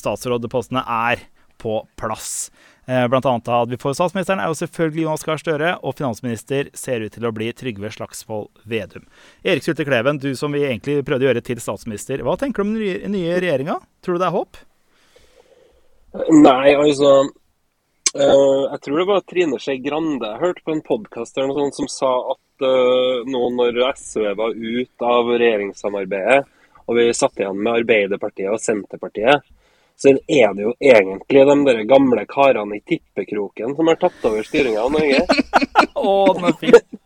statsrådpostene 0.00 0.84
er 1.10 1.26
på 1.62 1.80
plass. 1.98 2.48
Eh, 2.88 3.08
blant 3.08 3.26
annet 3.26 3.48
at 3.48 3.70
vi 3.70 3.78
får 3.82 3.96
statsministeren 3.98 4.38
er 4.38 4.46
jo 4.46 4.58
selvfølgelig 4.60 5.02
Jonas 5.08 5.24
Gahr 5.26 5.40
Støre, 5.42 5.72
og 5.82 5.96
finansminister 5.98 6.68
ser 6.78 7.02
ut 7.02 7.16
til 7.16 7.26
å 7.26 7.32
bli 7.34 7.48
Trygve 7.50 7.90
Slagsvold 7.90 8.60
Vedum. 8.62 9.08
Erik 9.42 9.66
Sylte 9.66 9.86
Kleven, 9.88 10.20
du 10.22 10.30
som 10.38 10.54
vi 10.54 10.62
egentlig 10.68 11.00
prøvde 11.06 11.26
å 11.26 11.32
gjøre 11.32 11.42
til 11.48 11.58
statsminister. 11.62 12.22
Hva 12.22 12.36
tenker 12.38 12.62
du 12.62 12.68
om 12.68 12.76
den 12.78 13.16
nye 13.16 13.40
regjeringa? 13.42 13.80
Tror 14.06 14.14
du 14.14 14.22
det 14.22 14.28
er 14.28 14.36
håp? 14.36 14.60
Nei, 16.30 16.70
altså 16.72 17.10
uh, 17.26 18.62
Jeg 18.70 18.78
tror 18.86 19.00
det 19.02 19.08
var 19.10 19.24
Trine 19.28 19.58
Skei 19.60 19.80
Grande 19.84 20.30
jeg 20.30 20.40
hørte 20.40 20.64
på 20.64 20.72
en 20.72 20.84
podkast 20.86 21.36
som 21.36 21.90
sa 21.90 22.12
at 22.32 22.64
uh, 22.64 23.26
nå 23.26 23.42
når 23.58 23.82
SV 23.98 24.30
var 24.38 24.54
ute 24.54 25.10
av 25.18 25.34
regjeringssamarbeidet, 25.34 26.46
og 26.86 27.00
vi 27.00 27.10
satt 27.18 27.42
igjen 27.42 27.58
med 27.58 27.82
Arbeiderpartiet 27.82 28.54
og 28.54 28.62
Senterpartiet, 28.62 29.42
så 29.96 30.12
er 30.12 30.52
det 30.54 30.66
jo 30.66 30.72
egentlig 30.80 31.44
de 31.48 31.56
der 31.64 31.82
gamle 31.88 32.26
karene 32.28 32.76
i 32.76 32.82
tippekroken 32.84 33.76
som 33.76 33.88
har 33.88 33.96
tatt 34.00 34.24
over 34.28 34.44
styringa 34.44 34.82
av 34.84 34.92
Norge. 34.92 35.22
Å, 35.96 36.14
den 36.36 36.48
er 36.50 36.56
fin! 36.60 36.96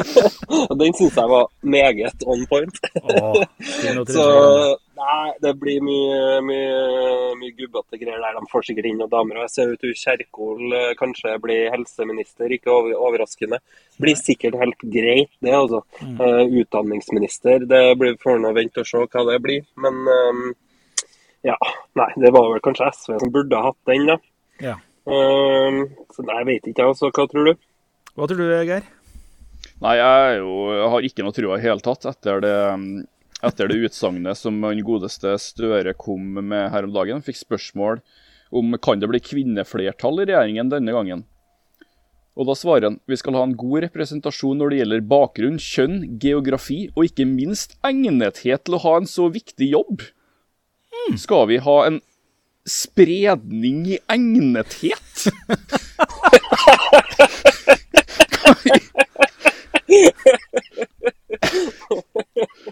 den 0.80 0.96
syns 0.98 1.18
jeg 1.20 1.30
var 1.30 1.50
meget 1.62 2.24
on 2.26 2.42
point. 2.50 2.80
Åh, 3.02 3.42
så 4.14 4.24
nei, 5.00 5.28
det 5.44 5.52
blir 5.60 5.84
mye, 5.84 6.40
mye, 6.44 6.80
mye 7.38 7.54
gubbete 7.54 8.00
greier 8.00 8.18
der. 8.18 8.40
De 8.40 8.50
får 8.50 8.66
sikkert 8.66 8.88
inn 8.90 8.98
noen 8.98 9.12
damer. 9.12 9.38
Og 9.38 9.46
jeg 9.46 9.54
ser 9.54 9.70
ut 9.70 9.84
til 9.84 9.94
Kjerkol 10.00 10.74
eh, 10.76 10.88
kanskje 10.98 11.36
blir 11.44 11.70
helseminister, 11.74 12.50
ikke 12.56 12.74
overraskende. 12.98 13.60
Blir 14.02 14.18
sikkert 14.18 14.58
helt 14.58 14.82
greit, 14.82 15.30
det, 15.38 15.54
altså. 15.54 15.84
Mm. 16.02 16.18
Uh, 16.18 16.58
utdanningsminister, 16.64 17.68
det 17.70 17.84
blir 18.00 18.18
får 18.20 18.42
nå 18.42 18.50
vente 18.56 18.82
og 18.82 18.90
se 18.90 19.04
hva 19.06 19.24
det 19.28 19.38
blir. 19.44 19.64
Men 19.80 20.02
um, 20.08 20.50
ja, 21.46 21.56
nei, 21.98 22.08
det 22.20 22.32
var 22.34 22.50
vel 22.52 22.62
kanskje 22.64 22.90
SV 22.92 23.18
som 23.22 23.32
burde 23.34 23.58
ha 23.58 23.70
hatt 23.70 23.90
den, 23.90 24.06
da. 24.10 24.16
Ja. 24.60 24.76
Um, 25.08 25.86
så 26.12 26.24
nei, 26.26 26.40
jeg 26.42 26.48
vet 26.50 26.72
ikke, 26.72 26.90
altså. 26.92 27.10
Hva 27.14 27.26
tror 27.30 27.50
du? 27.50 27.54
Hva 28.18 28.28
tror 28.28 28.42
du, 28.42 28.50
Geir? 28.68 28.88
Nei, 29.80 29.94
jeg, 29.96 30.40
jo, 30.42 30.52
jeg 30.76 30.92
har 30.92 31.08
ikke 31.08 31.24
noe 31.24 31.36
trua 31.36 31.56
i 31.56 31.64
hele 31.64 31.84
tatt 31.84 32.04
etter 32.10 32.42
det, 32.44 32.56
etter 33.48 33.70
det 33.70 33.78
utsagnet 33.88 34.36
som 34.36 34.58
den 34.60 34.82
godeste 34.84 35.32
Støre 35.40 35.94
kom 35.96 36.36
med 36.36 36.68
her 36.74 36.88
om 36.88 36.92
dagen. 36.92 37.24
Fikk 37.24 37.40
spørsmål 37.40 38.02
om 38.50 38.76
kan 38.82 39.00
det 39.00 39.08
bli 39.08 39.22
kvinneflertall 39.24 40.20
i 40.20 40.28
regjeringen 40.28 40.72
denne 40.72 40.92
gangen. 40.92 41.24
Og 42.38 42.46
da 42.48 42.54
svarer 42.56 42.88
han 42.88 43.00
vi 43.10 43.18
skal 43.18 43.36
ha 43.38 43.42
en 43.46 43.56
god 43.58 43.86
representasjon 43.86 44.60
når 44.60 44.72
det 44.72 44.80
gjelder 44.80 45.08
bakgrunn, 45.10 45.58
kjønn, 45.60 45.98
geografi 46.22 46.80
og 46.94 47.08
ikke 47.08 47.26
minst 47.28 47.76
egnethet 47.86 48.66
til 48.66 48.76
å 48.76 48.82
ha 48.84 48.96
en 49.00 49.08
så 49.08 49.28
viktig 49.32 49.72
jobb. 49.72 50.04
Skal 51.18 51.48
vi 51.48 51.58
ha 51.62 51.76
en 51.86 52.00
spredning 52.68 53.86
i 53.86 53.98
egnethet? 54.10 55.26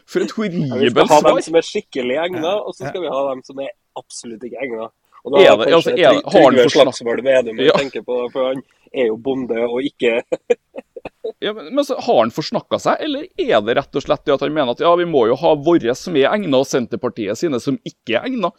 For 0.08 0.24
et 0.24 0.32
horribelt 0.36 0.68
svar. 0.68 0.78
Vi 0.78 0.90
skal 0.94 1.12
ha 1.12 1.20
dem 1.26 1.42
som 1.48 1.58
er 1.58 1.66
skikkelig 1.66 2.16
egna, 2.24 2.54
og 2.62 2.74
så 2.76 2.88
skal 2.88 3.04
vi 3.04 3.12
ha 3.12 3.22
dem 3.32 3.44
som 3.46 3.62
er 3.64 3.70
absolutt 3.98 4.48
ikke 4.48 4.64
egna. 4.66 4.90
Og 5.24 5.34
da 5.34 5.42
er 5.42 5.56
det, 5.58 5.72
altså, 5.74 5.90
er 5.90 5.96
det, 5.96 6.22
har 6.32 6.44
han 6.46 6.70
Slagsvold 6.72 7.24
Vedum 7.26 7.58
ja. 7.60 7.74
tenker 7.76 8.04
på, 8.06 8.20
for 8.32 8.52
han 8.52 8.62
er 8.94 9.10
jo 9.10 9.18
bonde 9.20 9.64
og 9.66 9.82
ikke 9.84 10.22
ja, 11.44 11.52
men, 11.56 11.70
men 11.74 11.84
så, 11.84 11.96
Har 12.04 12.20
han 12.22 12.32
forsnakka 12.34 12.80
seg, 12.82 13.00
eller 13.04 13.26
er 13.40 13.62
det 13.64 13.76
rett 13.78 13.98
og 13.98 14.04
slett 14.04 14.24
det 14.26 14.34
at 14.36 14.44
han 14.44 14.54
mener 14.54 14.74
at 14.74 14.82
ja, 14.84 14.92
vi 14.98 15.06
må 15.08 15.26
jo 15.30 15.38
ha 15.40 15.54
våre 15.54 15.94
som 15.98 16.16
er 16.18 16.30
egna, 16.30 16.60
og 16.60 16.68
Senterpartiet 16.68 17.40
sine 17.40 17.60
som 17.62 17.80
ikke 17.88 18.18
er 18.18 18.30
egna? 18.30 18.52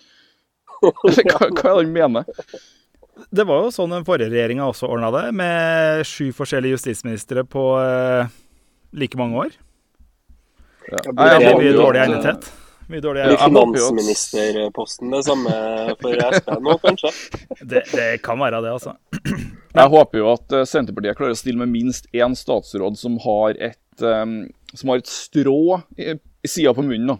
Eller 0.79 1.25
hva, 1.27 1.49
hva 1.49 1.49
er 1.49 1.63
det 1.63 1.73
han 1.75 1.95
mener? 1.95 2.45
Det 3.35 3.43
var 3.43 3.65
jo 3.65 3.71
sånn 3.75 3.91
den 3.91 4.05
forrige 4.07 4.31
regjeringa 4.31 4.69
også 4.69 4.87
ordna 4.87 5.09
det, 5.11 5.25
med 5.35 6.05
sju 6.07 6.29
forskjellige 6.35 6.77
justisministre 6.77 7.43
på 7.43 7.65
uh, 7.81 8.29
like 8.95 9.19
mange 9.19 9.43
år. 9.47 9.57
Ja. 10.89 11.03
Det 11.03 11.27
er 11.35 11.59
mye 11.59 11.75
dårlig 11.75 12.03
egnethet. 12.05 12.47
Mye 12.89 13.03
dårlig 13.05 13.21
Eller 13.21 13.37
finansministerposten 13.37 15.11
det 15.13 15.21
samme 15.27 15.51
for 16.01 16.23
Sp 16.33 16.47
nå, 16.65 16.75
kanskje? 16.81 17.11
Det, 17.69 17.83
det, 17.93 18.07
kan 18.25 18.39
være 18.41 18.63
det, 18.65 18.71
altså. 18.73 18.95
Jeg 19.79 19.91
håper 19.93 20.21
jo 20.21 20.29
at 20.31 20.55
eh, 20.57 20.65
Senterpartiet 20.65 21.17
klarer 21.19 21.35
å 21.35 21.37
stille 21.37 21.61
med 21.61 21.69
minst 21.69 22.09
én 22.15 22.33
statsråd 22.37 22.97
som 22.97 23.19
har 23.21 23.59
et, 23.61 24.01
um, 24.01 24.41
som 24.73 24.89
har 24.89 25.03
et 25.03 25.11
strå 25.11 25.59
i, 25.99 26.15
i 26.17 26.49
sida 26.49 26.73
på 26.73 26.85
munnen. 26.87 27.13
da. 27.13 27.19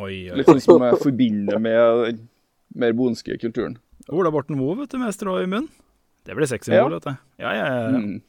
Oi, 0.00 0.30
oi. 0.30 0.38
Litt 0.40 0.48
sånn 0.48 0.64
som 0.64 0.86
jeg 0.86 1.00
forbinder 1.02 1.60
med 1.60 2.06
den 2.06 2.22
mer 2.80 2.96
bonske 2.96 3.36
kulturen. 3.42 3.76
Ola 4.08 4.32
Borten 4.32 4.56
Moe, 4.56 4.78
vet 4.80 4.94
du, 4.94 4.98
med 5.02 5.12
strå 5.12 5.36
i 5.42 5.46
munnen. 5.46 5.68
Det 6.24 6.36
blir 6.38 6.48
sexy 6.48 6.72
mål, 6.72 6.78
ja. 6.78 6.88
vet 6.96 7.10
du. 7.10 7.12
Ja, 7.42 7.52
ja, 7.58 7.66
ja. 7.68 7.88
Mm. 7.98 8.22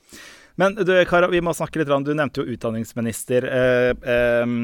Men 0.59 0.75
du, 0.77 0.93
Kara, 1.09 1.29
vi 1.31 1.41
må 1.41 1.53
snakke 1.55 1.81
litt. 1.81 1.91
om 1.93 2.05
Du 2.05 2.13
nevnte 2.13 2.43
jo 2.43 2.53
utdanningsminister 2.53 3.47
eh, 3.49 3.93
eh, 4.13 4.57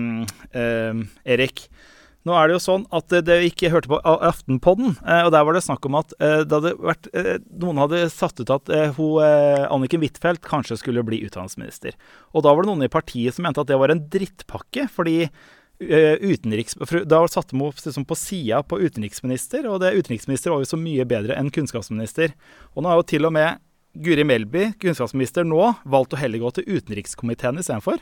eh, 0.54 1.02
Erik. 1.34 1.66
Nå 2.28 2.36
er 2.36 2.50
det 2.50 2.58
jo 2.58 2.62
sånn 2.62 2.84
at 2.94 3.14
det 3.26 3.38
vi 3.42 3.48
ikke 3.50 3.72
hørte 3.72 3.90
på 3.90 3.98
Aftenpodden, 4.04 4.98
eh, 5.08 5.22
og 5.26 5.32
der 5.34 5.46
var 5.48 5.56
det 5.56 5.64
snakk 5.66 5.88
om 5.88 5.96
at 6.02 6.12
eh, 6.20 6.42
det 6.44 6.58
hadde 6.58 6.74
vært, 6.84 7.08
noen 7.64 7.80
hadde 7.80 8.02
satt 8.14 8.42
ut 8.44 8.52
at 8.54 8.70
hun, 8.98 9.24
Anniken 9.72 10.04
Huitfeldt 10.04 10.44
kanskje 10.46 10.78
skulle 10.82 11.06
bli 11.08 11.24
utdanningsminister. 11.26 11.96
Og 12.36 12.46
da 12.46 12.54
var 12.54 12.66
det 12.66 12.74
noen 12.74 12.86
i 12.86 12.92
partiet 12.92 13.38
som 13.38 13.48
mente 13.48 13.64
at 13.64 13.72
det 13.72 13.80
var 13.80 13.96
en 13.96 14.04
drittpakke, 14.12 14.90
fordi 14.94 15.24
utenriks... 15.80 16.76
Da 17.08 17.22
satte 17.32 17.56
vi 17.56 17.64
henne 17.64 17.72
liksom 17.72 18.04
på 18.04 18.18
sida 18.20 18.60
på 18.68 18.82
utenriksminister, 18.84 19.64
og 19.72 19.80
det 19.80 19.94
utenriksminister 19.96 20.52
var 20.52 20.60
jo 20.60 20.68
så 20.68 20.78
mye 20.78 21.08
bedre 21.08 21.40
enn 21.40 21.48
kunnskapsminister. 21.56 22.36
Og 22.76 22.84
nå 22.84 22.92
er 22.92 23.00
jo 23.00 23.08
til 23.16 23.30
og 23.30 23.32
med 23.38 23.64
Guri 23.98 24.24
Melby, 24.24 24.70
kunnskapsminister 24.82 25.48
nå, 25.48 25.64
valgt 25.90 26.14
å 26.14 26.20
heller 26.20 26.42
gå 26.44 26.52
til 26.58 26.68
utenrikskomiteen 26.78 27.58
istedenfor. 27.62 28.02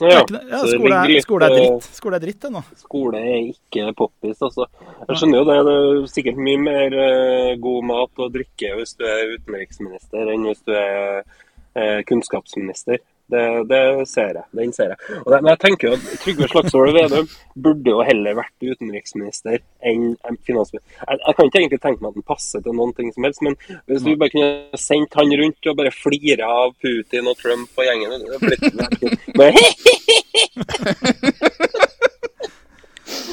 Ja, 0.00 0.22
ja 0.22 0.60
skole, 0.64 0.96
er, 0.96 1.12
skole, 1.22 1.46
er, 1.46 1.56
dritt. 1.58 1.88
Skole 1.98 2.16
er 2.16 2.24
dritt, 2.24 2.38
det 2.42 2.50
nå. 2.54 2.62
Skole 2.80 3.20
er 3.20 3.50
ikke 3.50 3.92
poppis, 3.98 4.40
altså. 4.42 4.66
Jeg 5.02 5.18
skjønner 5.20 5.42
jo 5.42 5.46
det. 5.50 5.58
Det 5.66 5.74
er 5.76 6.06
sikkert 6.14 6.40
mye 6.46 6.62
mer 6.62 6.96
uh, 6.96 7.50
god 7.62 7.88
mat 7.90 8.22
og 8.24 8.32
drikke 8.34 8.72
hvis 8.78 8.96
du 8.98 9.04
er 9.06 9.34
utenriksminister 9.36 10.32
enn 10.32 10.46
hvis 10.48 10.64
du 10.66 10.72
er 10.78 11.20
uh, 11.20 12.00
kunnskapsminister. 12.08 13.02
Det, 13.32 13.44
det, 13.70 13.80
ser 14.10 14.36
jeg. 14.36 14.44
Den 14.58 14.72
ser 14.76 14.92
jeg. 14.92 14.98
Det, 15.08 15.38
men 15.38 15.50
jeg 15.52 15.60
tenker 15.62 15.88
jo 15.88 15.92
at 15.96 16.02
Trygve 16.20 16.48
Slagsvold 16.52 16.92
Vedum 16.98 17.28
burde 17.64 17.94
jo 17.94 18.04
heller 18.04 18.36
vært 18.36 18.66
utenriksminister 18.66 19.56
enn 19.88 20.16
finansminister. 20.44 20.84
Jeg, 21.00 21.16
jeg, 21.22 21.34
kan 21.38 21.48
ikke 21.48 21.60
egentlig 21.62 21.80
tenke 21.80 22.00
meg 22.04 22.10
at 22.12 22.18
han 22.20 22.28
passer 22.34 22.64
til 22.64 22.76
noen 22.76 22.92
ting 22.98 23.08
som 23.14 23.24
helst, 23.28 23.40
men 23.46 23.54
hvis 23.88 24.04
du 24.04 24.10
bare 24.20 24.32
kunne 24.34 24.80
sendt 24.80 25.16
han 25.16 25.36
rundt 25.42 25.70
og 25.72 25.78
bare 25.80 25.94
flire 25.96 26.44
av 26.60 26.68
Putin 26.82 27.30
og 27.32 27.36
Trump 27.40 27.70
og 27.72 27.84
gjengen 27.88 28.10
det 28.12 28.40
blitt, 28.42 28.64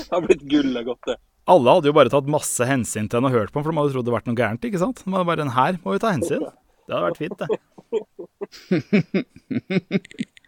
det 0.10 0.16
har 0.16 0.24
blitt 0.26 0.46
gullet 0.50 0.88
godt, 0.88 1.04
det. 1.12 1.18
Alle 1.50 1.74
hadde 1.74 1.90
jo 1.90 1.98
bare 1.98 2.12
tatt 2.14 2.30
masse 2.30 2.66
hensyn 2.70 3.08
til 3.10 3.18
henne 3.20 3.32
og 3.32 3.36
hørt 3.36 3.52
på 3.52 3.58
ham, 3.60 3.66
for 3.66 3.74
de 3.74 3.80
hadde 3.82 3.94
trodd 3.96 4.06
det 4.06 4.12
hadde 4.12 4.18
vært 4.20 4.28
noe 4.30 4.38
gærent. 4.38 4.66
ikke 4.70 4.82
sant? 4.82 5.02
Men 5.10 5.26
bare 5.26 5.42
den 5.42 5.56
her 5.56 5.80
må 5.84 5.96
vi 5.96 6.02
ta 6.04 6.14
hensyn. 6.14 6.46
Det 6.90 6.98
hadde 6.98 7.10
vært 7.10 7.22
fint, 7.22 7.38
det. 7.40 7.48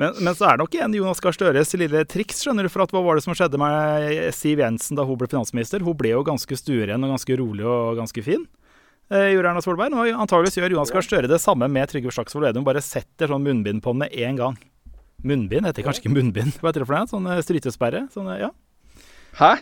Men, 0.00 0.14
men, 0.16 0.32
så 0.32 0.46
er 0.48 0.54
det 0.54 0.62
nok 0.62 0.72
igjen 0.72 0.94
Jonas 0.96 1.18
Gahr 1.20 1.34
Støres 1.36 1.74
lille 1.76 2.00
triks. 2.08 2.38
skjønner 2.40 2.64
du, 2.64 2.70
for 2.72 2.86
at 2.86 2.92
Hva 2.94 3.02
var 3.04 3.18
det 3.18 3.24
som 3.26 3.34
skjedde 3.36 3.58
med 3.60 4.30
Siv 4.32 4.62
Jensen 4.62 4.96
da 4.96 5.04
hun 5.04 5.18
ble 5.20 5.28
finansminister? 5.28 5.82
Hun 5.84 5.98
ble 5.98 6.14
jo 6.14 6.22
ganske 6.24 6.56
stueren 6.56 7.04
og 7.04 7.12
ganske 7.12 7.36
rolig 7.36 7.66
og 7.68 7.98
ganske 8.00 8.24
fin. 8.24 8.46
Eh, 9.10 9.32
gjorde 9.34 9.50
Erna 9.50 9.60
Solberg. 9.64 9.92
Nå 9.92 10.06
antageligvis 10.14 10.56
gjør 10.56 10.76
Jonas 10.76 10.94
Gahr 10.94 11.04
Støre 11.04 11.28
det 11.28 11.40
samme 11.42 11.68
med 11.68 11.90
Trygve 11.90 12.14
Slagsvold 12.14 12.46
Vedum. 12.46 12.64
Bare 12.64 12.80
setter 12.84 13.28
sånn 13.28 13.44
munnbind 13.44 13.82
på 13.84 13.92
ham 13.92 14.00
med 14.04 14.14
en 14.14 14.38
gang. 14.38 14.56
Munnbind 15.26 15.68
heter 15.68 15.84
kanskje 15.84 16.06
ikke 16.06 16.14
munnbind. 16.14 16.56
Hva 16.62 16.70
heter 16.70 16.84
det 16.84 16.88
for 16.88 16.96
noe? 16.96 17.10
Sånn 17.10 17.28
eh, 17.28 17.42
strytesperre? 17.44 18.06
Sånn, 18.14 18.30
ja. 18.40 18.52
Hæ? 19.36 19.52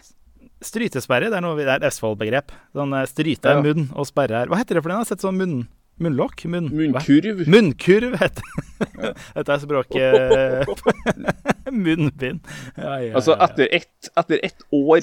Strytesperre, 0.65 1.33
det 1.33 1.39
er, 1.39 1.43
noe, 1.43 1.57
det 1.59 1.67
er 1.67 1.81
et 1.81 1.89
Østfold-begrep. 1.89 2.55
Sånn 2.77 2.95
eh, 2.95 3.09
stryte 3.11 3.57
er 3.57 3.65
munn 3.65 3.89
og 3.91 4.07
sperre 4.07 4.45
her. 4.45 4.53
Hva 4.53 4.61
heter 4.61 4.79
det 4.79 4.85
for 4.85 4.95
noe? 4.95 5.09
Sett 5.09 5.25
sånn 5.25 5.41
munn... 5.41 5.59
Munnlokk? 5.99 6.45
Munn, 6.47 6.69
Munnkurv. 6.71 7.41
Hva? 7.43 7.51
Munnkurv 7.51 8.15
heter 8.23 8.43
det. 8.47 9.13
Dette 9.35 9.55
er 9.55 9.63
språket 9.65 10.69
Munnbind. 11.85 12.41
Ja, 12.79 12.95
ja, 13.03 13.13
altså, 13.19 13.35
etter 13.45 13.69
ett, 13.81 14.11
etter 14.17 14.41
ett 14.47 14.63
år 14.75 15.03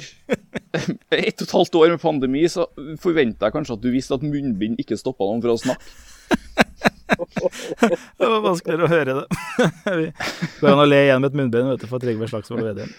Ett 1.16 1.44
og 1.44 1.46
et 1.46 1.56
halvt 1.58 1.76
år 1.82 1.94
med 1.96 2.02
pandemi, 2.02 2.46
så 2.52 2.68
forventer 3.04 3.50
jeg 3.50 3.56
kanskje 3.58 3.78
at 3.78 3.84
du 3.84 3.90
visste 3.94 4.16
at 4.18 4.24
munnbind 4.26 4.80
ikke 4.82 4.98
stoppa 5.00 5.28
noen 5.28 5.44
fra 5.44 5.56
å 5.56 5.62
snakke. 5.62 5.84
det 7.06 8.28
var 8.32 8.42
vanskeligere 8.44 8.88
å 8.88 8.90
høre 8.90 9.14
det. 9.20 9.26
vi 10.00 10.08
går 10.62 10.72
an 10.72 10.82
å 10.82 10.88
le 10.90 11.02
igjen 11.06 11.22
med 11.22 11.30
et 11.30 11.38
munnbind 11.42 11.70
vet 11.74 11.84
du, 11.84 11.88
for 11.92 12.02
Trygve 12.04 12.32
Slagsvold 12.32 12.66
Vedum. 12.66 12.90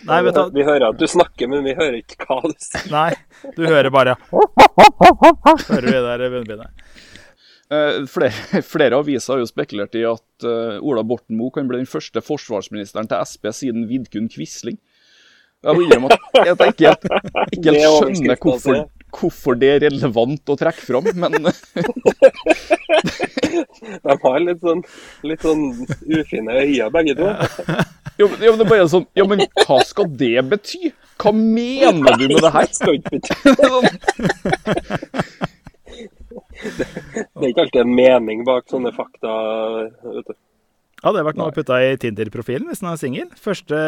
Vi 0.54 0.68
hører 0.68 0.88
at 0.92 1.00
du 1.00 1.06
snakker, 1.10 1.50
men 1.50 1.64
vi 1.66 1.74
hører 1.76 1.98
ikke 2.02 2.20
hva 2.28 2.38
du 2.44 2.54
sier. 2.60 2.86
Nei, 2.92 3.10
du 3.56 3.64
hører 3.66 3.90
bare 3.94 4.16
Hører 4.30 5.84
du 5.88 5.90
det 5.90 6.04
der 6.06 6.26
munnbindet? 6.36 6.86
Uh, 7.66 8.04
flere, 8.06 8.62
flere, 8.72 8.98
aviser 8.98 9.34
har 9.34 9.40
jo 9.42 9.48
spekulert 9.50 9.96
i 9.98 10.04
at 10.06 10.46
uh, 10.46 10.76
Ola 10.86 11.02
Borten 11.06 11.38
Moe 11.38 11.50
kan 11.54 11.66
bli 11.66 11.80
den 11.80 11.90
første 11.90 12.22
forsvarsministeren 12.22 13.10
til 13.10 13.24
Sp 13.26 13.50
siden 13.54 13.88
Vidkun 13.90 14.30
Quisling. 14.30 14.78
Jeg 15.66 15.74
må 15.74 15.82
innrømme 15.82 16.12
at 16.14 16.20
jeg 16.46 16.52
ikke 16.54 16.92
helt, 16.92 17.06
ikke 17.56 17.72
helt 17.74 17.86
skjønner 17.96 18.38
hvorfor, 18.38 18.84
hvorfor, 19.18 19.56
det 19.58 19.70
er 19.72 19.80
relevant 19.88 20.52
å 20.52 20.56
trekke 20.60 20.84
fram, 20.84 21.08
men 21.18 21.32
De 24.06 24.16
har 24.22 24.38
litt 24.44 24.62
sånn, 24.62 24.82
litt 25.26 25.42
sånn 25.44 25.64
ufine 26.06 26.60
øyne, 26.60 26.88
begge 26.94 27.16
to. 27.18 27.32
Jo, 28.20 28.28
jo, 28.30 28.54
det 28.56 28.64
er 28.64 28.70
bare 28.70 28.86
sånn, 28.92 29.06
ja, 29.16 29.26
men 29.28 29.42
hva 29.64 29.80
skal 29.88 30.06
det 30.20 30.44
bety? 30.52 30.92
Hva 31.20 31.32
mener 31.34 32.16
du 32.20 32.26
med 32.30 32.42
det 32.44 32.52
her? 32.54 32.66
Det 36.76 37.44
er 37.44 37.48
ikke 37.50 37.64
alltid 37.66 37.82
en 37.84 37.94
mening 37.94 38.44
bak 38.46 38.66
sånne 38.70 38.92
fakta. 38.96 39.32
vet 40.02 40.28
du. 40.30 40.34
Ja, 41.04 41.12
det 41.12 41.20
hadde 41.20 41.26
vært 41.28 41.38
noe 41.38 41.52
å 41.52 41.54
putte 41.54 41.76
i 41.84 41.96
Tinder-profilen 42.00 42.70
hvis 42.70 42.80
den 42.82 42.88
er 42.90 43.00
singel. 43.00 43.26
Første 43.38 43.78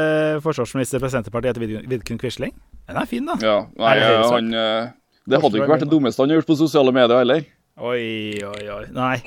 forsvarsminister 0.44 1.00
fra 1.02 1.08
Senterpartiet 1.10 1.56
etter 1.56 1.88
Vidkun 1.88 2.20
Quisling. 2.20 2.52
Den 2.86 3.00
er 3.00 3.08
fin, 3.08 3.24
da. 3.26 3.38
Ja, 3.42 3.56
nei, 3.80 3.94
han, 4.04 4.52
eh, 4.54 4.90
Det 5.28 5.40
hadde 5.42 5.58
ikke 5.60 5.72
vært 5.72 5.86
det 5.86 5.90
dummeste 5.92 6.22
han 6.22 6.30
har 6.30 6.40
gjort 6.40 6.50
på 6.52 6.58
sosiale 6.60 6.92
medier 6.94 7.18
heller. 7.18 7.46
Oi, 7.78 8.34
oi, 8.42 8.62
oi. 8.74 8.86
Nei. 8.90 9.18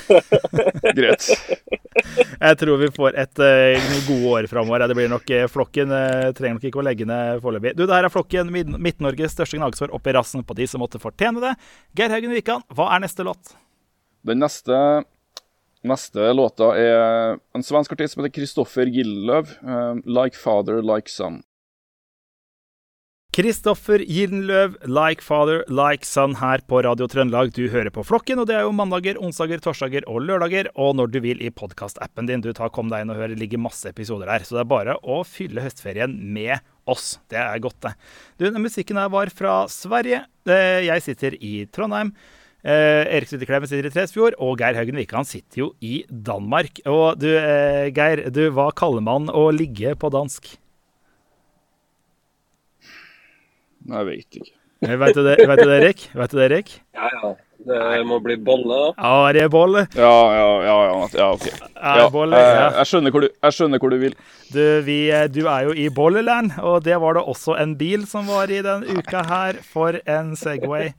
Greit. 0.98 1.28
Jeg 2.40 2.58
tror 2.60 2.80
vi 2.82 2.90
får 2.92 3.16
et 3.22 3.40
uh, 3.40 3.86
gode 4.04 4.32
år 4.34 4.48
framover. 4.50 4.84
Det 4.84 4.96
blir 4.98 5.08
nok 5.08 5.32
uh, 5.32 5.46
Flokken 5.48 5.94
uh, 5.94 6.28
trenger 6.36 6.58
nok 6.58 6.66
ikke 6.68 6.82
å 6.82 6.84
legge 6.84 7.08
ned 7.08 7.40
foreløpig. 7.40 7.72
Du, 7.78 7.86
det 7.86 7.96
her 7.96 8.08
er 8.08 8.12
Flokken, 8.12 8.52
Midt-Norges 8.52 9.32
største 9.32 9.56
gnagsår 9.56 9.94
oppi 9.96 10.12
rassen 10.16 10.44
på 10.44 10.56
de 10.58 10.68
som 10.68 10.84
måtte 10.84 11.00
fortjene 11.00 11.40
det. 11.40 11.54
Geir 11.96 12.12
Haugen 12.12 12.36
Wikan, 12.36 12.66
hva 12.76 12.90
er 12.92 13.04
neste 13.06 13.24
låt? 13.24 13.54
Den 14.28 14.44
neste, 14.44 14.76
neste 15.80 16.32
låta 16.36 16.74
er 16.76 17.38
en 17.56 17.64
svensk 17.64 17.96
artist 17.96 18.12
som 18.12 18.20
heter 18.20 18.36
Kristoffer 18.42 18.92
Gillöv. 18.92 19.56
'Like 20.04 20.36
Father, 20.36 20.84
Like 20.84 21.08
Son'. 21.08 21.40
Kristoffer 23.30 24.02
Gildenløv, 24.02 24.72
Like 24.90 25.22
Father, 25.22 25.60
Like 25.70 26.02
Son 26.02 26.32
her 26.40 26.58
på 26.66 26.80
Radio 26.82 27.06
Trøndelag. 27.06 27.52
Du 27.54 27.68
hører 27.70 27.92
på 27.94 28.02
Flokken, 28.02 28.40
og 28.42 28.48
det 28.50 28.56
er 28.58 28.64
jo 28.66 28.72
mandager, 28.74 29.20
onsdager, 29.22 29.60
torsdager 29.62 30.02
og 30.10 30.24
lørdager. 30.26 30.66
Og 30.74 30.96
når 30.98 31.12
du 31.14 31.20
vil 31.22 31.38
i 31.38 31.52
podkastappen 31.54 32.26
din. 32.26 32.42
Du 32.42 32.48
tar 32.50 32.72
Kom 32.74 32.90
deg 32.90 33.04
inn 33.04 33.12
og 33.14 33.20
hør, 33.20 33.30
det 33.30 33.38
ligger 33.38 33.62
masse 33.62 33.86
episoder 33.86 34.26
der. 34.26 34.42
Så 34.42 34.56
det 34.56 34.64
er 34.64 34.72
bare 34.72 34.96
å 35.06 35.20
fylle 35.22 35.62
høstferien 35.62 36.16
med 36.34 36.58
oss. 36.90 37.20
Det 37.30 37.38
er 37.38 37.62
godt, 37.62 37.78
det. 37.86 37.92
Du, 38.34 38.48
den 38.48 38.64
musikken 38.64 38.98
her 38.98 39.12
var 39.14 39.30
fra 39.30 39.60
Sverige. 39.70 40.24
Eh, 40.50 40.80
jeg 40.88 41.04
sitter 41.06 41.36
i 41.38 41.52
Trondheim. 41.70 42.10
Eh, 42.66 43.06
Erik 43.14 43.30
Suttekleiven 43.30 43.70
sitter 43.70 43.86
i 43.86 43.94
Tresfjord, 43.94 44.34
og 44.42 44.58
Geir 44.58 44.74
Haugen 44.74 44.98
Wikan 44.98 45.28
sitter 45.28 45.68
jo 45.68 45.70
i 45.78 46.00
Danmark. 46.10 46.82
Og 46.82 47.22
du, 47.22 47.30
eh, 47.38 47.94
Geir, 47.94 48.26
du, 48.34 48.48
hva 48.58 48.72
kaller 48.74 49.06
man 49.06 49.30
å 49.30 49.46
ligge 49.54 49.94
på 49.94 50.10
dansk? 50.18 50.50
Jeg 53.90 54.06
vet 54.06 54.40
ikke. 54.40 54.56
Vet 54.80 55.14
du 55.14 55.22
det, 55.26 55.36
vet 55.44 55.60
du 55.60 55.68
det 55.68 55.78
Erik? 55.82 56.02
Vet 56.16 56.32
du 56.32 56.38
det, 56.38 56.50
Erik? 56.50 56.74
Ja, 56.96 57.08
ja. 57.12 57.30
Det 57.60 58.04
må 58.08 58.16
bli 58.24 58.38
bolle, 58.40 58.72
da. 58.72 58.92
Ja, 58.96 59.32
det 59.36 59.42
er 59.44 59.50
bolle. 59.52 59.82
Ja, 59.92 60.12
ja, 60.32 60.46
ja, 60.64 60.76
ja, 60.88 61.08
ja 61.18 61.26
OK. 61.34 61.48
Ja, 61.76 62.06
bolle, 62.12 62.38
ja. 62.40 62.70
Jeg, 62.78 62.88
skjønner 62.88 63.12
hvor 63.12 63.26
du, 63.26 63.28
jeg 63.28 63.56
skjønner 63.56 63.82
hvor 63.82 63.92
du 63.92 63.98
vil. 64.00 64.14
Du, 64.48 64.62
vi, 64.86 64.96
du, 65.34 65.42
er 65.44 65.66
jo 65.68 65.74
i 65.76 65.90
Bolleland, 65.92 66.54
og 66.64 66.80
det 66.86 66.96
var 67.02 67.18
det 67.18 67.26
også 67.28 67.58
en 67.60 67.76
bil 67.76 68.08
som 68.08 68.30
var 68.32 68.48
i 68.48 68.62
den 68.64 68.86
uka 68.88 69.26
her. 69.28 69.60
For 69.74 70.00
en 70.08 70.32
Segway. 70.40 70.94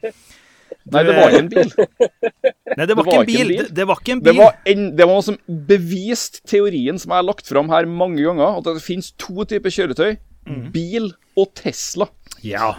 Du, 0.81 0.95
Nei, 0.95 1.03
det 1.07 1.17
var 1.17 1.33
ikke 1.33 1.41
en 1.41 1.51
bil. 1.51 1.73
Nei, 1.81 2.85
det 2.85 2.95
var, 2.95 3.03
det 3.03 3.09
ikke, 3.09 3.17
en 3.17 3.27
bil. 3.27 3.41
bil. 3.41 3.57
Det, 3.57 3.67
det, 3.81 3.89
var 3.89 4.01
ikke 4.01 4.13
en 4.13 4.21
bil. 4.21 4.29
Det 4.29 4.37
var, 4.37 4.55
en, 4.73 4.87
det 4.97 5.07
var 5.09 5.17
noe 5.17 5.27
som 5.31 5.41
bevist 5.73 6.41
teorien 6.49 7.01
som 7.01 7.13
jeg 7.13 7.23
har 7.23 7.27
lagt 7.27 7.49
fram 7.49 7.73
her 7.73 7.89
mange 7.89 8.21
ganger, 8.21 8.61
at 8.61 8.69
det 8.69 8.85
finnes 8.85 9.11
to 9.17 9.49
typer 9.49 9.73
kjøretøy. 9.73 10.15
Mm. 10.45 10.65
Bil 10.73 11.13
og 11.37 11.51
Tesla. 11.57 12.11
Ja. 12.45 12.73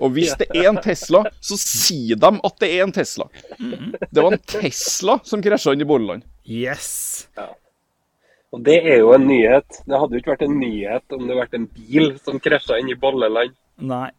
Og 0.00 0.10
hvis 0.16 0.34
det 0.40 0.48
er 0.52 0.70
en 0.70 0.80
Tesla, 0.82 1.22
så 1.40 1.58
sier 1.60 2.18
de 2.20 2.32
at 2.48 2.58
det 2.62 2.70
er 2.72 2.84
en 2.84 2.94
Tesla. 2.94 3.28
Det 3.58 4.22
var 4.22 4.34
en 4.34 4.42
Tesla 4.42 5.18
som 5.24 5.44
krasja 5.44 5.76
inn 5.76 5.84
i 5.84 5.88
Bolleland. 5.88 6.26
Yes. 6.44 7.28
Ja. 7.38 7.50
Og 8.54 8.62
det 8.64 8.76
er 8.86 9.00
jo 9.02 9.12
en 9.16 9.26
nyhet. 9.28 9.82
Det 9.84 9.98
hadde 10.00 10.16
jo 10.16 10.22
ikke 10.22 10.34
vært 10.34 10.46
en 10.46 10.58
nyhet 10.60 11.16
om 11.16 11.24
det 11.24 11.32
hadde 11.32 11.42
vært 11.42 11.58
en 11.58 11.66
bil 11.76 12.12
som 12.24 12.38
krasja 12.42 12.78
inn 12.80 12.92
i 12.92 12.98
Bolleland. 12.98 13.56
Nei. 13.82 14.10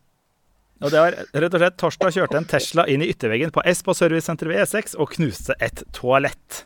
Og 0.78 0.94
det 0.94 1.02
var 1.02 1.16
rett 1.18 1.56
og 1.56 1.62
slett 1.62 1.78
Torsdag 1.82 2.14
kjørte 2.14 2.38
en 2.38 2.50
Tesla 2.50 2.86
inn 2.92 3.02
i 3.02 3.10
ytterveggen 3.10 3.54
på 3.54 3.64
S 3.66 3.82
på 3.86 3.96
servicesenteret 3.98 4.54
ved 4.54 4.66
E6 4.68 4.98
og 5.02 5.10
knuste 5.16 5.56
et 5.64 5.82
toalett. 5.96 6.66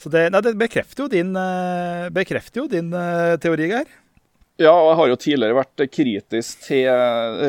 Så 0.00 0.08
det, 0.12 0.28
nei, 0.32 0.40
det 0.46 0.54
bekrefter 0.56 1.04
jo 1.04 1.08
din, 1.12 1.34
eh, 1.36 2.06
bekrefter 2.14 2.62
jo 2.62 2.68
din 2.70 2.92
uh, 2.94 3.34
teori, 3.42 3.66
Geir. 3.72 3.90
Ja, 4.58 4.72
og 4.74 4.88
jeg 4.90 4.98
har 4.98 5.10
jo 5.10 5.18
tidligere 5.22 5.58
vært 5.60 5.82
kritisk 5.94 6.64
til 6.66 6.88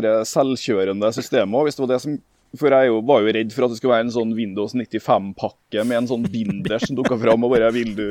det 0.06 0.16
selvkjørende 0.30 1.10
systemet 1.16 1.66
hvis 1.66 1.80
det 1.80 1.84
var 1.86 1.94
det 1.96 2.02
som 2.04 2.18
For 2.60 2.76
jeg 2.76 3.00
var 3.10 3.24
jo 3.24 3.34
redd 3.34 3.54
for 3.56 3.66
at 3.66 3.74
det 3.74 3.80
skulle 3.80 3.96
være 3.96 4.06
en 4.08 4.14
sånn 4.14 4.36
Windows 4.38 4.76
95-pakke 4.78 5.86
med 5.90 6.04
en 6.04 6.10
sånn 6.12 6.28
binder 6.30 6.78
som 6.84 6.98
dukka 7.00 7.18
fram 7.22 7.48
og 7.48 7.56
bare 7.56 7.72
Vil 7.74 7.96
du, 7.98 8.10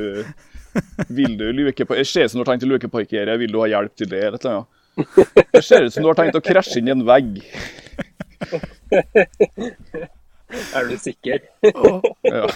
vil 1.07 1.37
du 1.39 1.47
luke 1.55 1.87
på 1.87 1.99
Ser 2.03 2.27
ut 2.27 2.33
som 2.33 2.39
du 2.39 2.43
har 2.43 2.51
tenkt 2.51 2.67
å 2.67 2.71
lukeparkere, 2.73 3.39
vil 3.39 3.55
du 3.55 3.61
ha 3.63 3.71
hjelp 3.71 3.95
til 3.95 4.11
det? 4.11 4.25
Eller 4.27 4.39
noe. 4.51 4.67
Det 5.55 5.63
ser 5.63 5.87
ut 5.87 5.95
som 5.95 6.03
du 6.03 6.11
har 6.11 6.19
tenkt 6.19 6.35
å 6.35 6.43
krasje 6.43 6.81
inn 6.81 6.91
i 6.91 6.95
en 6.97 7.07
vegg. 7.07 7.39
Er 10.49 10.87
du 10.89 10.95
sikker? 10.97 11.43
Ja. 11.61 12.47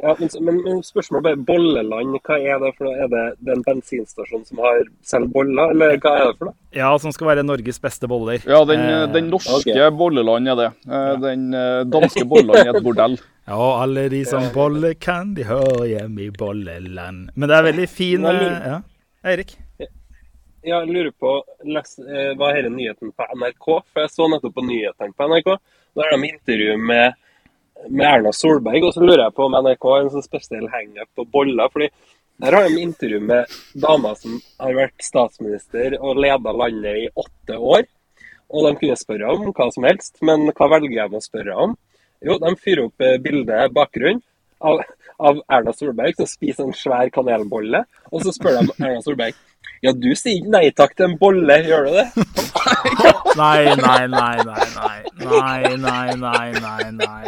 Ja, 0.00 0.12
men, 0.18 0.28
men, 0.40 0.60
men 0.64 0.78
spørsmålet 0.84 1.20
er 1.20 1.24
bare 1.26 1.44
Bolleland, 1.48 2.16
hva 2.24 2.38
er 2.40 2.60
det 2.62 2.70
for 2.78 2.88
noe? 2.88 2.96
Er 3.04 3.10
det, 3.12 3.24
det 3.44 3.52
er 3.52 3.58
en 3.58 3.64
bensinstasjon 3.66 4.44
som 4.48 4.62
har 4.64 4.80
selger 5.04 5.32
boller, 5.34 5.72
eller 5.74 5.98
hva 6.00 6.14
er 6.16 6.30
det 6.30 6.38
for 6.38 6.48
noe? 6.50 6.56
Ja, 6.76 6.90
som 7.00 7.12
skal 7.12 7.30
være 7.30 7.44
Norges 7.46 7.80
beste 7.82 8.08
boller. 8.10 8.40
Ja, 8.48 8.62
den, 8.68 8.86
Eh, 8.86 9.06
den 9.12 9.30
norske 9.32 9.56
okay. 9.60 9.90
Bolleland 9.96 10.48
er 10.48 10.56
det. 10.60 10.68
Eh, 10.86 11.12
Den 11.22 11.54
eh, 11.54 11.84
danske 11.90 12.24
Bolleland 12.28 12.68
er 12.68 12.76
et 12.76 12.84
bordell. 12.84 13.18
Ja, 13.46 13.54
og 13.62 13.76
alle 13.84 14.08
de 14.10 14.24
som 14.26 14.42
boller 14.50 14.96
kan, 14.98 15.28
de 15.36 15.44
hører 15.46 15.84
hjemme 15.86 16.24
i 16.24 16.32
bolleland. 16.34 17.28
Men 17.38 17.46
det 17.46 17.54
er 17.54 17.66
veldig 17.68 17.84
fin 17.86 18.24
Ja, 18.26 18.80
Eirik? 19.22 19.52
Ja, 19.78 19.86
Jeg 20.66 20.88
lurer 20.90 21.12
på, 21.14 21.36
les, 21.62 21.92
Hva 22.34 22.48
er 22.50 22.66
denne 22.66 22.74
nyheten 22.74 23.12
på 23.14 23.28
NRK? 23.38 23.68
For 23.86 24.02
Jeg 24.02 24.10
så 24.16 24.26
nettopp 24.32 24.56
på 24.56 24.64
nyhetene 24.66 25.14
på 25.14 25.28
NRK. 25.30 25.52
Da 25.94 26.08
er 26.08 26.16
de 26.16 26.32
intervju 26.32 26.74
med, 26.90 27.14
med 27.88 28.06
Erna 28.08 28.32
Solberg. 28.32 28.84
Og 28.88 28.94
så 28.94 29.04
lurer 29.04 29.26
jeg 29.26 29.36
på 29.36 29.46
om 29.46 29.56
NRK 29.56 29.88
har 29.92 30.04
en 30.04 30.12
sånn 30.14 30.26
spesiell 30.26 30.68
hangup 30.72 31.10
på 31.16 31.26
boller. 31.32 31.72
fordi 31.72 31.90
der 32.36 32.52
har 32.52 32.68
de 32.68 32.82
intervju 32.82 33.20
med 33.24 33.52
damer 33.80 34.16
som 34.20 34.36
har 34.60 34.74
vært 34.76 35.04
statsminister 35.04 35.96
og 35.96 36.18
leda 36.20 36.52
landet 36.52 36.98
i 37.06 37.08
åtte 37.16 37.56
år. 37.56 37.86
Og 38.52 38.66
de 38.66 38.76
kunne 38.80 38.98
spørre 39.00 39.32
om 39.32 39.48
hva 39.56 39.70
som 39.74 39.86
helst, 39.88 40.18
men 40.22 40.44
hva 40.52 40.68
velger 40.76 41.08
de 41.08 41.18
å 41.18 41.24
spørre 41.24 41.56
om? 41.64 41.74
Jo, 42.24 42.36
de 42.40 42.52
fyrer 42.60 42.84
opp 42.86 43.04
eh, 43.04 43.16
bildet 43.22 43.72
bakgrunn 43.76 44.20
av, 44.60 44.82
av 45.18 45.40
Erna 45.52 45.72
Solberg 45.76 46.16
som 46.16 46.28
spiser 46.28 46.68
en 46.68 46.76
svær 46.76 47.10
kanelbolle. 47.12 47.82
Og 48.12 48.24
så 48.24 48.34
spør 48.36 48.60
de 48.60 48.76
Erna 48.78 49.02
Solberg 49.04 49.36
ja, 49.84 49.92
du 49.92 50.08
sier 50.16 50.38
ikke 50.38 50.52
nei 50.54 50.68
takk 50.76 50.94
til 50.96 51.10
en 51.10 51.16
bolle, 51.20 51.58
gjør 51.66 51.88
du 51.88 51.96
det? 51.98 52.06
Nei, 53.36 53.64
nei, 53.76 54.06
nei, 54.08 54.36
nei, 54.48 54.66
nei. 54.72 54.94
Nei, 55.20 55.74
nei, 55.82 56.14
nei, 56.16 56.46
nei, 56.56 56.84
nei. 56.96 57.24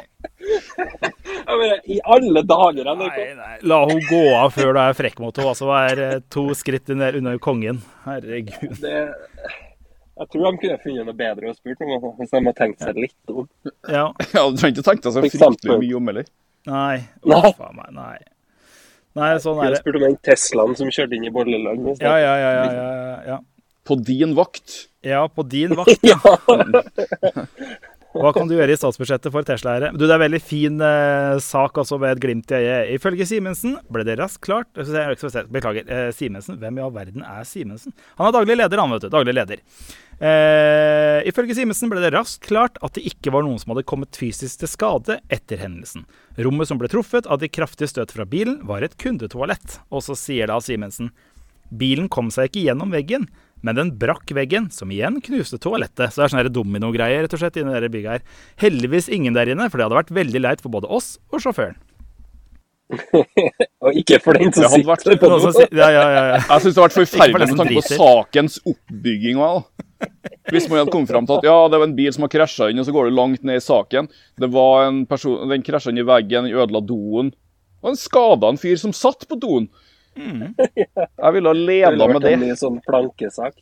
Mener, 1.58 1.80
I 1.84 2.00
alle 2.04 2.42
dager, 2.46 2.90
Nei, 2.96 3.08
nei. 3.36 3.54
La 3.68 3.80
hun 3.88 4.02
gå 4.08 4.24
av 4.38 4.52
før 4.56 4.74
du 4.76 4.80
er 4.82 4.98
frekk 4.98 5.22
mot 5.22 5.36
henne. 5.36 5.54
Altså, 5.54 5.70
er 5.76 6.04
eh, 6.04 6.20
to 6.32 6.48
skritt 6.58 6.92
ned 6.94 7.18
under 7.20 7.38
kongen. 7.42 7.82
Herregud. 8.06 8.78
Det, 8.82 8.94
jeg 10.18 10.30
tror 10.32 10.48
de 10.48 10.58
kunne 10.64 10.78
funnet 10.82 11.06
noe 11.06 11.18
bedre 11.18 11.52
å 11.52 11.54
spurt 11.54 11.84
om, 11.84 11.92
hvis 12.18 12.32
de 12.32 12.40
hadde 12.40 12.54
tenkt 12.58 12.82
seg 12.82 12.98
litt 12.98 13.34
om. 13.34 13.46
Ja. 13.86 14.08
Ja, 14.34 14.48
Du 14.50 14.58
trenger 14.58 14.74
ikke 14.74 14.88
tenke 14.90 15.06
deg 15.06 15.14
så 15.14 15.22
fryktelig 15.22 15.78
mye 15.84 16.00
om 16.00 16.10
heller. 16.10 16.32
Nei. 16.68 16.96
Uff 17.22 17.60
nei. 17.62 17.92
Nei. 17.94 18.16
Nei, 19.18 19.28
sånn 19.42 19.60
er 19.62 19.74
det. 19.74 19.78
spurt 19.82 19.98
om 19.98 20.04
den 20.04 20.18
Teslaen 20.26 20.74
som 20.78 20.90
kjørte 20.94 21.16
inn 21.16 21.26
i 21.26 21.32
bolleland. 21.34 21.86
Ja, 22.02 22.16
ja, 22.22 22.34
ja, 22.38 22.50
ja, 22.56 22.66
ja, 22.74 23.14
ja. 23.32 23.38
På 23.88 23.96
din 23.96 24.34
vakt. 24.38 24.74
Ja, 25.06 25.22
på 25.32 25.46
din 25.48 25.74
vakt. 25.78 26.02
Ja. 26.02 26.18
Hva 28.16 28.30
kan 28.32 28.48
du 28.48 28.54
gjøre 28.56 28.72
i 28.72 28.78
statsbudsjettet 28.78 29.32
for 29.34 29.44
Tesla-eiere? 29.44 29.90
Du, 29.92 30.06
Det 30.06 30.08
er 30.08 30.16
en 30.16 30.24
veldig 30.24 30.40
fin 30.40 30.80
eh, 30.80 31.36
sak 31.44 31.76
også 31.82 31.98
med 32.00 32.14
et 32.14 32.22
glimt 32.22 32.52
i 32.54 32.56
øyet. 32.56 32.92
Ifølge 32.96 33.26
Simensen 33.28 33.76
ble 33.92 34.04
det 34.08 34.16
raskt 34.20 34.40
klart 34.46 34.70
Beklager. 35.52 35.84
Eh, 35.84 36.08
Simensen? 36.16 36.56
Hvem 36.58 36.80
i 36.80 36.84
all 36.86 36.94
verden 36.94 37.24
er 37.26 37.44
Simensen? 37.44 37.92
Han 38.16 38.30
er 38.30 38.36
daglig 38.38 38.56
leder, 38.56 38.80
han, 38.80 38.94
vet 38.94 39.04
du. 39.04 39.10
Daglig 39.12 39.34
leder. 39.36 39.62
Eh, 40.18 41.20
ifølge 41.28 41.58
Simensen 41.58 41.92
ble 41.92 42.00
det 42.02 42.14
raskt 42.16 42.48
klart 42.48 42.80
at 42.82 42.96
det 42.96 43.04
ikke 43.12 43.34
var 43.34 43.44
noen 43.46 43.60
som 43.60 43.74
hadde 43.74 43.86
kommet 43.86 44.16
fysisk 44.18 44.64
til 44.64 44.72
skade 44.72 45.18
etter 45.28 45.60
hendelsen. 45.60 46.08
Rommet 46.40 46.70
som 46.70 46.80
ble 46.80 46.88
truffet 46.90 47.28
av 47.28 47.42
de 47.42 47.52
kraftige 47.52 47.92
støt 47.92 48.16
fra 48.16 48.24
bilen, 48.26 48.62
var 48.66 48.82
et 48.82 48.96
kundetoalett. 48.98 49.82
Og 49.92 50.02
så 50.08 50.16
sier 50.18 50.48
da 50.50 50.58
Simensen 50.64 51.12
Bilen 51.68 52.08
kom 52.08 52.30
seg 52.32 52.48
ikke 52.48 52.64
gjennom 52.64 52.94
veggen, 52.94 53.26
men 53.62 53.74
den 53.78 53.90
brakk 53.98 54.30
veggen, 54.36 54.68
som 54.70 54.90
igjen 54.94 55.20
knuste 55.24 55.58
toalettet. 55.58 56.12
Så 56.12 56.20
det 56.20 56.26
er 56.28 56.34
sånne 56.36 56.52
dominogreier 56.54 57.24
rett 57.26 57.34
og 57.34 57.40
slett 57.42 57.58
inni 57.58 57.74
det 57.82 57.90
bygget 57.94 58.18
her. 58.18 58.22
Heldigvis 58.62 59.08
ingen 59.12 59.34
der 59.34 59.50
inne, 59.50 59.66
for 59.70 59.78
det 59.80 59.88
hadde 59.88 59.98
vært 60.02 60.14
veldig 60.14 60.42
leit 60.44 60.62
for 60.64 60.70
både 60.74 60.90
oss 60.90 61.16
og 61.32 61.42
sjåføren. 61.42 61.78
Og 63.84 63.96
ikke 64.00 64.16
for 64.24 64.38
den 64.38 64.48
som 64.54 64.64
sitter 64.72 64.86
vært- 64.88 65.20
på 65.20 65.28
noe. 65.28 65.40
som 65.52 65.66
Ja, 65.76 65.90
ja, 65.92 66.04
ja, 66.08 66.22
ja. 66.32 66.38
Jeg 66.48 66.62
syns 66.64 66.74
det 66.74 66.80
har 66.80 66.86
vært 66.88 66.96
for 66.96 67.08
forferdelig 67.10 67.48
med 67.50 67.58
tanke 67.60 67.74
på 67.76 67.98
sakens 67.98 68.56
oppbygging. 68.64 69.36
og 69.42 69.66
da. 69.98 70.08
Hvis 70.52 70.68
man 70.70 70.78
hadde 70.80 70.92
kommet 70.94 71.10
fram 71.10 71.26
til 71.26 71.36
at 71.40 71.44
ja, 71.48 71.56
det 71.68 71.80
var 71.82 71.88
en 71.88 71.96
bil 71.98 72.12
som 72.14 72.24
har 72.24 72.30
krasja 72.32 72.70
inn, 72.70 72.78
og 72.80 72.86
så 72.86 72.94
går 72.94 73.10
du 73.10 73.16
langt 73.18 73.44
ned 73.44 73.58
i 73.60 73.64
saken. 73.64 74.08
Det 74.40 74.48
var 74.54 74.86
en 74.86 75.02
person, 75.10 75.42
Den 75.50 75.64
krasja 75.66 75.92
inn 75.92 76.00
i 76.00 76.06
veggen, 76.06 76.46
den 76.48 76.54
ødela 76.56 76.80
doen. 76.86 77.32
Og 77.82 77.92
en 77.92 77.98
skada 77.98 78.48
en 78.48 78.60
fyr 78.60 78.78
som 78.80 78.94
satt 78.96 79.26
på 79.28 79.36
doen. 79.42 79.68
Jeg 80.18 81.32
ville 81.34 81.48
ha 81.48 81.54
Det 81.54 81.66
leda 81.66 81.90
ville 81.90 82.08
med 82.08 82.18
vært 82.18 82.26
det. 82.26 82.32
en 82.36 82.46
ny 82.46 82.56
sånn 82.58 82.78
plankesak. 82.86 83.58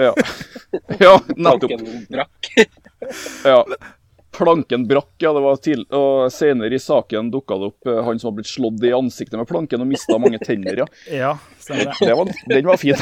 Ja, 0.00 0.14
ja 1.04 1.14
nettopp. 1.36 1.70
Planken 1.70 2.06
brakk. 2.10 2.52
Ja. 3.44 3.64
Planken 4.36 4.84
brakk, 4.86 5.14
ja. 5.18 5.32
det 5.34 5.40
var 5.42 5.56
til, 5.64 5.82
og 5.90 6.30
Senere 6.32 6.76
i 6.76 6.78
saken 6.80 7.32
dukka 7.32 7.56
det 7.58 7.70
opp 7.72 7.88
eh, 7.90 7.98
han 8.06 8.20
som 8.20 8.30
har 8.30 8.36
blitt 8.38 8.48
slått 8.48 8.84
i 8.86 8.92
ansiktet 8.94 9.36
med 9.40 9.48
planken 9.50 9.82
og 9.82 9.88
mista 9.90 10.18
mange 10.22 10.38
tenner. 10.44 10.84
ja. 10.84 10.86
ja 11.10 11.32
det. 11.66 11.88
Det 11.98 12.14
var, 12.14 12.30
den 12.54 12.70
var 12.70 12.78
fin. 12.80 12.96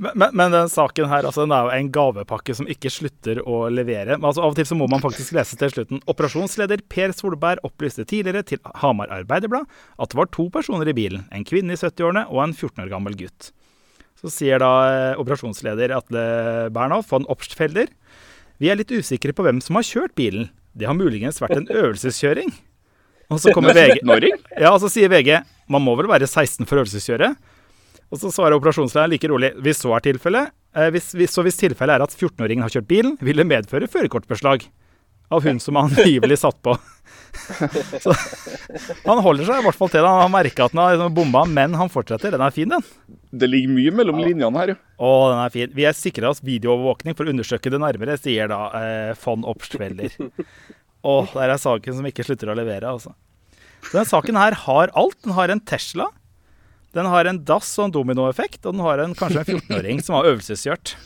Men, 0.00 0.30
men, 0.32 0.54
den 0.54 0.70
saken 0.72 1.10
her, 1.10 1.26
altså, 1.28 1.44
den 1.44 1.52
er 1.52 1.66
jo 1.66 1.72
en 1.76 1.90
gavepakke 1.92 2.54
som 2.56 2.68
ikke 2.72 2.92
slutter 2.92 3.42
å 3.44 3.66
levere. 3.68 4.16
Men 4.16 4.30
altså, 4.30 4.46
Av 4.46 4.54
og 4.54 4.56
til 4.56 4.68
så 4.70 4.78
må 4.78 4.88
man 4.88 5.02
faktisk 5.04 5.34
lese 5.36 5.58
til 5.60 5.72
slutten. 5.74 6.00
Operasjonsleder 6.08 6.80
Per 6.88 7.12
Solberg 7.16 7.60
opplyste 7.68 8.06
tidligere 8.08 8.46
til 8.48 8.62
Hamar 8.80 9.12
Arbeiderblad 9.20 9.68
at 10.00 10.12
det 10.12 10.20
var 10.22 10.30
to 10.32 10.48
personer 10.52 10.88
i 10.88 10.96
bilen. 10.96 11.26
En 11.36 11.44
kvinne 11.44 11.76
i 11.76 11.80
70-årene 11.80 12.24
og 12.32 12.46
en 12.46 12.56
14 12.56 12.86
år 12.86 12.92
gammel 12.94 13.18
gutt. 13.20 13.52
Så 14.20 14.32
sier 14.32 14.60
da 14.60 14.72
eh, 14.88 15.20
operasjonsleder 15.20 15.92
Atle 15.96 16.24
Bernhoft 16.72 17.12
von 17.12 17.28
Opstfelder 17.32 17.92
vi 18.60 18.68
er 18.68 18.76
litt 18.76 18.92
usikre 18.92 19.32
på 19.32 19.44
hvem 19.46 19.62
som 19.64 19.78
har 19.78 19.86
kjørt 19.88 20.12
bilen. 20.18 20.50
Det 20.76 20.84
har 20.84 20.96
muligens 20.96 21.40
vært 21.40 21.56
en 21.56 21.70
øvelseskjøring. 21.72 22.52
Og 23.32 23.40
så 23.40 23.54
kommer 23.56 23.72
VG. 23.78 24.02
Ja, 24.60 24.74
og 24.74 24.82
så 24.82 24.90
sier 24.92 25.08
VG 25.08 25.38
man 25.70 25.84
må 25.84 25.94
vel 25.96 26.10
være 26.10 26.28
16 26.28 26.68
for 26.68 26.82
øvelseskjøre. 26.82 27.30
Og 28.10 28.18
så 28.18 28.30
svarer 28.34 28.58
operasjonslederen 28.58 29.12
like 29.14 29.30
rolig 29.30 29.52
hvis 29.62 29.82
så 29.84 29.94
er 29.96 30.04
tilfellet. 30.08 30.54
Eh, 30.76 30.90
hvis, 30.94 31.12
hvis, 31.18 31.32
så 31.34 31.44
hvis 31.46 31.58
tilfellet 31.60 31.96
er 31.96 32.04
at 32.04 32.14
14-åringen 32.14 32.66
har 32.66 32.74
kjørt 32.74 32.90
bilen, 32.90 33.16
vil 33.22 33.38
det 33.38 33.46
medføre 33.46 33.90
førerkortbeslag 33.90 34.66
av 35.30 35.44
hun 35.46 35.60
som 35.62 35.78
han 35.78 35.92
angivelig 35.94 36.40
satt 36.42 36.58
på. 36.62 36.74
Så 38.02 38.10
han 39.04 39.20
holder 39.22 39.46
seg 39.46 39.60
i 39.60 39.64
hvert 39.66 39.78
fall 39.78 39.90
til 39.92 40.02
det. 40.02 40.10
Han 40.10 40.24
har 40.24 40.32
merka 40.32 40.66
at 40.66 40.74
han 40.74 41.02
har 41.04 41.12
bomba, 41.14 41.44
men 41.46 41.76
han 41.78 41.92
fortsetter. 41.92 42.34
Den 42.34 42.42
er 42.42 42.54
fin, 42.54 42.72
den. 42.72 42.82
Det 43.30 43.46
ligger 43.46 43.70
mye 43.76 43.92
mellom 43.94 44.18
linjene 44.18 44.58
her, 44.58 44.72
jo. 44.72 44.78
Å, 44.98 45.10
den 45.30 45.42
er 45.44 45.54
fin. 45.54 45.72
Vi 45.76 45.86
har 45.86 45.94
sikra 45.94 46.32
oss 46.32 46.42
videoovervåkning 46.42 47.14
for 47.14 47.28
å 47.28 47.34
undersøke 47.34 47.70
det 47.70 47.78
nærmere, 47.78 48.18
sier 48.18 48.50
da 48.50 48.60
eh, 48.80 49.12
von 49.22 49.46
Obstfeller. 49.46 50.18
Å, 51.06 51.14
der 51.36 51.54
er 51.54 51.62
saken 51.62 52.00
som 52.00 52.10
ikke 52.10 52.26
slutter 52.26 52.50
å 52.50 52.58
levere, 52.58 52.90
altså. 52.90 53.14
Så 53.86 53.94
den 53.96 54.10
saken 54.10 54.36
her 54.36 54.58
har 54.66 54.90
alt. 54.98 55.16
Den 55.22 55.38
har 55.38 55.54
en 55.54 55.62
Tesla. 55.62 56.10
Den 56.96 57.06
har 57.06 57.28
en 57.30 57.38
dass 57.46 57.70
og 57.78 57.88
en 57.88 57.94
dominoeffekt, 57.94 58.64
og 58.64 58.74
den 58.74 58.82
har 58.82 59.02
en, 59.04 59.14
kanskje 59.18 59.44
en 59.44 59.60
14-åring 59.60 60.00
som 60.02 60.18
har 60.18 60.30
øvelseskjørt. 60.32 60.96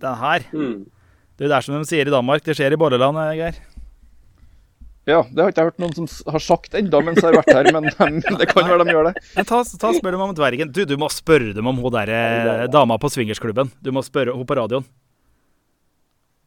Den 0.00 0.14
her. 0.20 0.46
Mm. 0.54 0.86
Det 1.38 1.50
er 1.50 1.64
som 1.64 1.76
de 1.76 1.86
sier 1.86 2.08
i 2.08 2.14
Danmark, 2.14 2.42
det 2.46 2.56
skjer 2.58 2.74
i 2.74 2.78
bolleland, 2.80 3.18
eh, 3.22 3.34
Geir. 3.38 3.58
Ja, 5.08 5.22
Det 5.24 5.40
har 5.40 5.52
ikke 5.52 5.62
jeg 5.62 5.70
hørt 5.70 5.78
noen 5.80 5.94
som 5.96 6.32
har 6.34 6.42
sagt 6.44 6.74
enda 6.76 7.00
mens 7.00 7.20
jeg 7.22 7.30
har 7.30 7.38
vært 7.38 7.54
her, 7.54 7.68
men 7.72 7.86
men 8.26 8.40
det 8.40 8.48
kan 8.50 8.68
være 8.68 8.84
de 8.84 8.92
gjør 8.92 9.08
det. 9.08 9.14
Men 9.36 9.48
ta, 9.48 9.62
ta 9.64 9.92
spør 9.96 10.16
dem 10.16 10.24
om 10.26 10.34
dvergen. 10.36 10.72
Du, 10.74 10.82
du 10.84 10.96
må 11.00 11.08
spørre 11.12 11.54
dem 11.56 11.70
om 11.70 11.80
hun 11.80 11.94
der, 11.94 12.66
dama 12.72 12.98
på 13.00 13.08
swingersklubben. 13.14 13.72
Du 13.80 13.92
må 13.94 14.04
spørre 14.04 14.36
henne 14.36 14.48
på 14.48 14.58
radioen. 14.58 14.84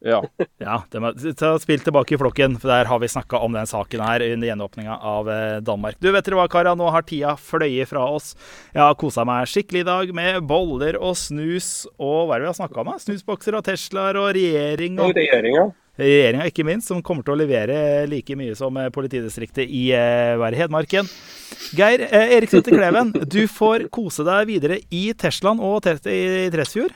Ja. 0.01 0.21
Ja, 0.61 0.77
må, 1.01 1.11
ta 1.37 1.55
Spill 1.61 1.81
tilbake 1.81 2.15
i 2.15 2.19
flokken, 2.21 2.55
for 2.61 2.69
der 2.69 2.85
har 2.89 2.99
vi 3.01 3.09
snakka 3.09 3.39
om 3.41 3.55
den 3.57 3.69
saken 3.69 4.03
her 4.05 4.23
under 4.27 4.49
gjenåpninga 4.49 4.97
av 4.97 5.29
eh, 5.29 5.57
Danmark. 5.65 5.97
Du, 6.01 6.11
vet 6.13 6.25
dere 6.25 6.37
hva, 6.37 6.47
Kara, 6.51 6.75
Nå 6.77 6.89
har 6.93 7.05
tida 7.07 7.33
fløyet 7.39 7.89
fra 7.89 8.03
oss. 8.05 8.35
Jeg 8.75 8.83
har 8.83 8.97
kosa 9.01 9.25
meg 9.27 9.49
skikkelig 9.49 9.83
i 9.83 9.89
dag 9.89 10.13
med 10.17 10.41
boller 10.49 10.99
og 11.01 11.17
snus 11.17 11.87
og 11.97 12.29
hva 12.29 12.37
er 12.37 12.43
det 12.43 12.47
vi 12.47 12.51
har 12.51 12.59
snakka 12.61 12.83
om? 12.83 12.93
Snusbokser 13.01 13.57
og 13.57 13.65
Teslaer 13.65 14.19
og 14.21 14.31
regjering 14.37 15.01
Og 15.01 15.09
og 15.09 15.17
regjeringa. 15.17 15.67
Regjeringa, 16.01 16.47
ikke 16.47 16.65
minst, 16.65 16.87
som 16.87 17.01
kommer 17.03 17.25
til 17.25 17.35
å 17.35 17.41
levere 17.41 18.05
like 18.09 18.37
mye 18.39 18.55
som 18.57 18.77
eh, 18.79 18.89
politidistriktet 18.93 19.67
i 19.67 19.89
eh, 19.97 20.57
Hedmarken. 20.61 21.09
Geir 21.77 22.05
eh, 22.07 22.37
Erik 22.37 22.53
Sæther 22.53 22.77
Kleven, 22.77 23.11
du 23.27 23.43
får 23.51 23.89
kose 23.93 24.25
deg 24.27 24.47
videre 24.49 24.79
i 24.89 25.09
Teslaen 25.17 25.61
og 25.61 25.85
i 26.07 26.47
Tresfjord. 26.53 26.95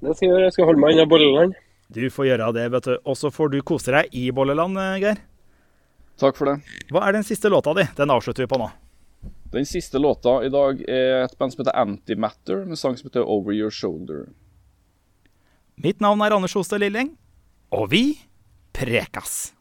Det 0.00 0.16
skal 0.16 0.26
jeg 0.26 0.32
gjøre. 0.32 0.48
Jeg 0.48 0.56
skal 0.56 0.68
holde 0.70 0.82
meg 0.82 0.96
unna 0.96 1.06
bolleland. 1.10 1.56
Du 1.92 2.02
får 2.10 2.30
gjøre 2.30 2.50
det, 2.56 2.66
vet 2.74 2.88
du. 2.88 2.94
Og 3.06 3.16
så 3.18 3.30
får 3.30 3.52
du 3.52 3.60
kose 3.66 3.94
deg 3.94 4.14
i 4.16 4.28
Bolleland, 4.34 4.78
eh, 4.78 4.98
Geir. 5.02 5.22
Takk 6.18 6.36
for 6.38 6.50
det. 6.50 6.80
Hva 6.90 7.04
er 7.06 7.18
den 7.18 7.26
siste 7.26 7.50
låta 7.52 7.74
di? 7.76 7.84
Den 7.96 8.10
avslutter 8.10 8.46
vi 8.46 8.50
på 8.50 8.58
nå. 8.60 8.70
Den 9.52 9.66
siste 9.68 10.00
låta 10.00 10.44
i 10.44 10.50
dag 10.52 10.80
er 10.88 11.24
et 11.24 11.36
band 11.38 11.52
som 11.52 11.62
heter 11.62 11.76
Antimatter, 11.76 12.64
med 12.66 12.78
sang 12.78 12.96
som 12.96 13.08
heter 13.08 13.24
Over 13.24 13.54
Your 13.54 13.70
Shoulder. 13.70 14.26
Mitt 15.76 16.00
navn 16.00 16.20
er 16.24 16.34
Anders 16.34 16.56
Hostad 16.56 16.80
Lilleng, 16.80 17.12
og 17.70 17.90
vi 17.92 18.18
prekas! 18.72 19.55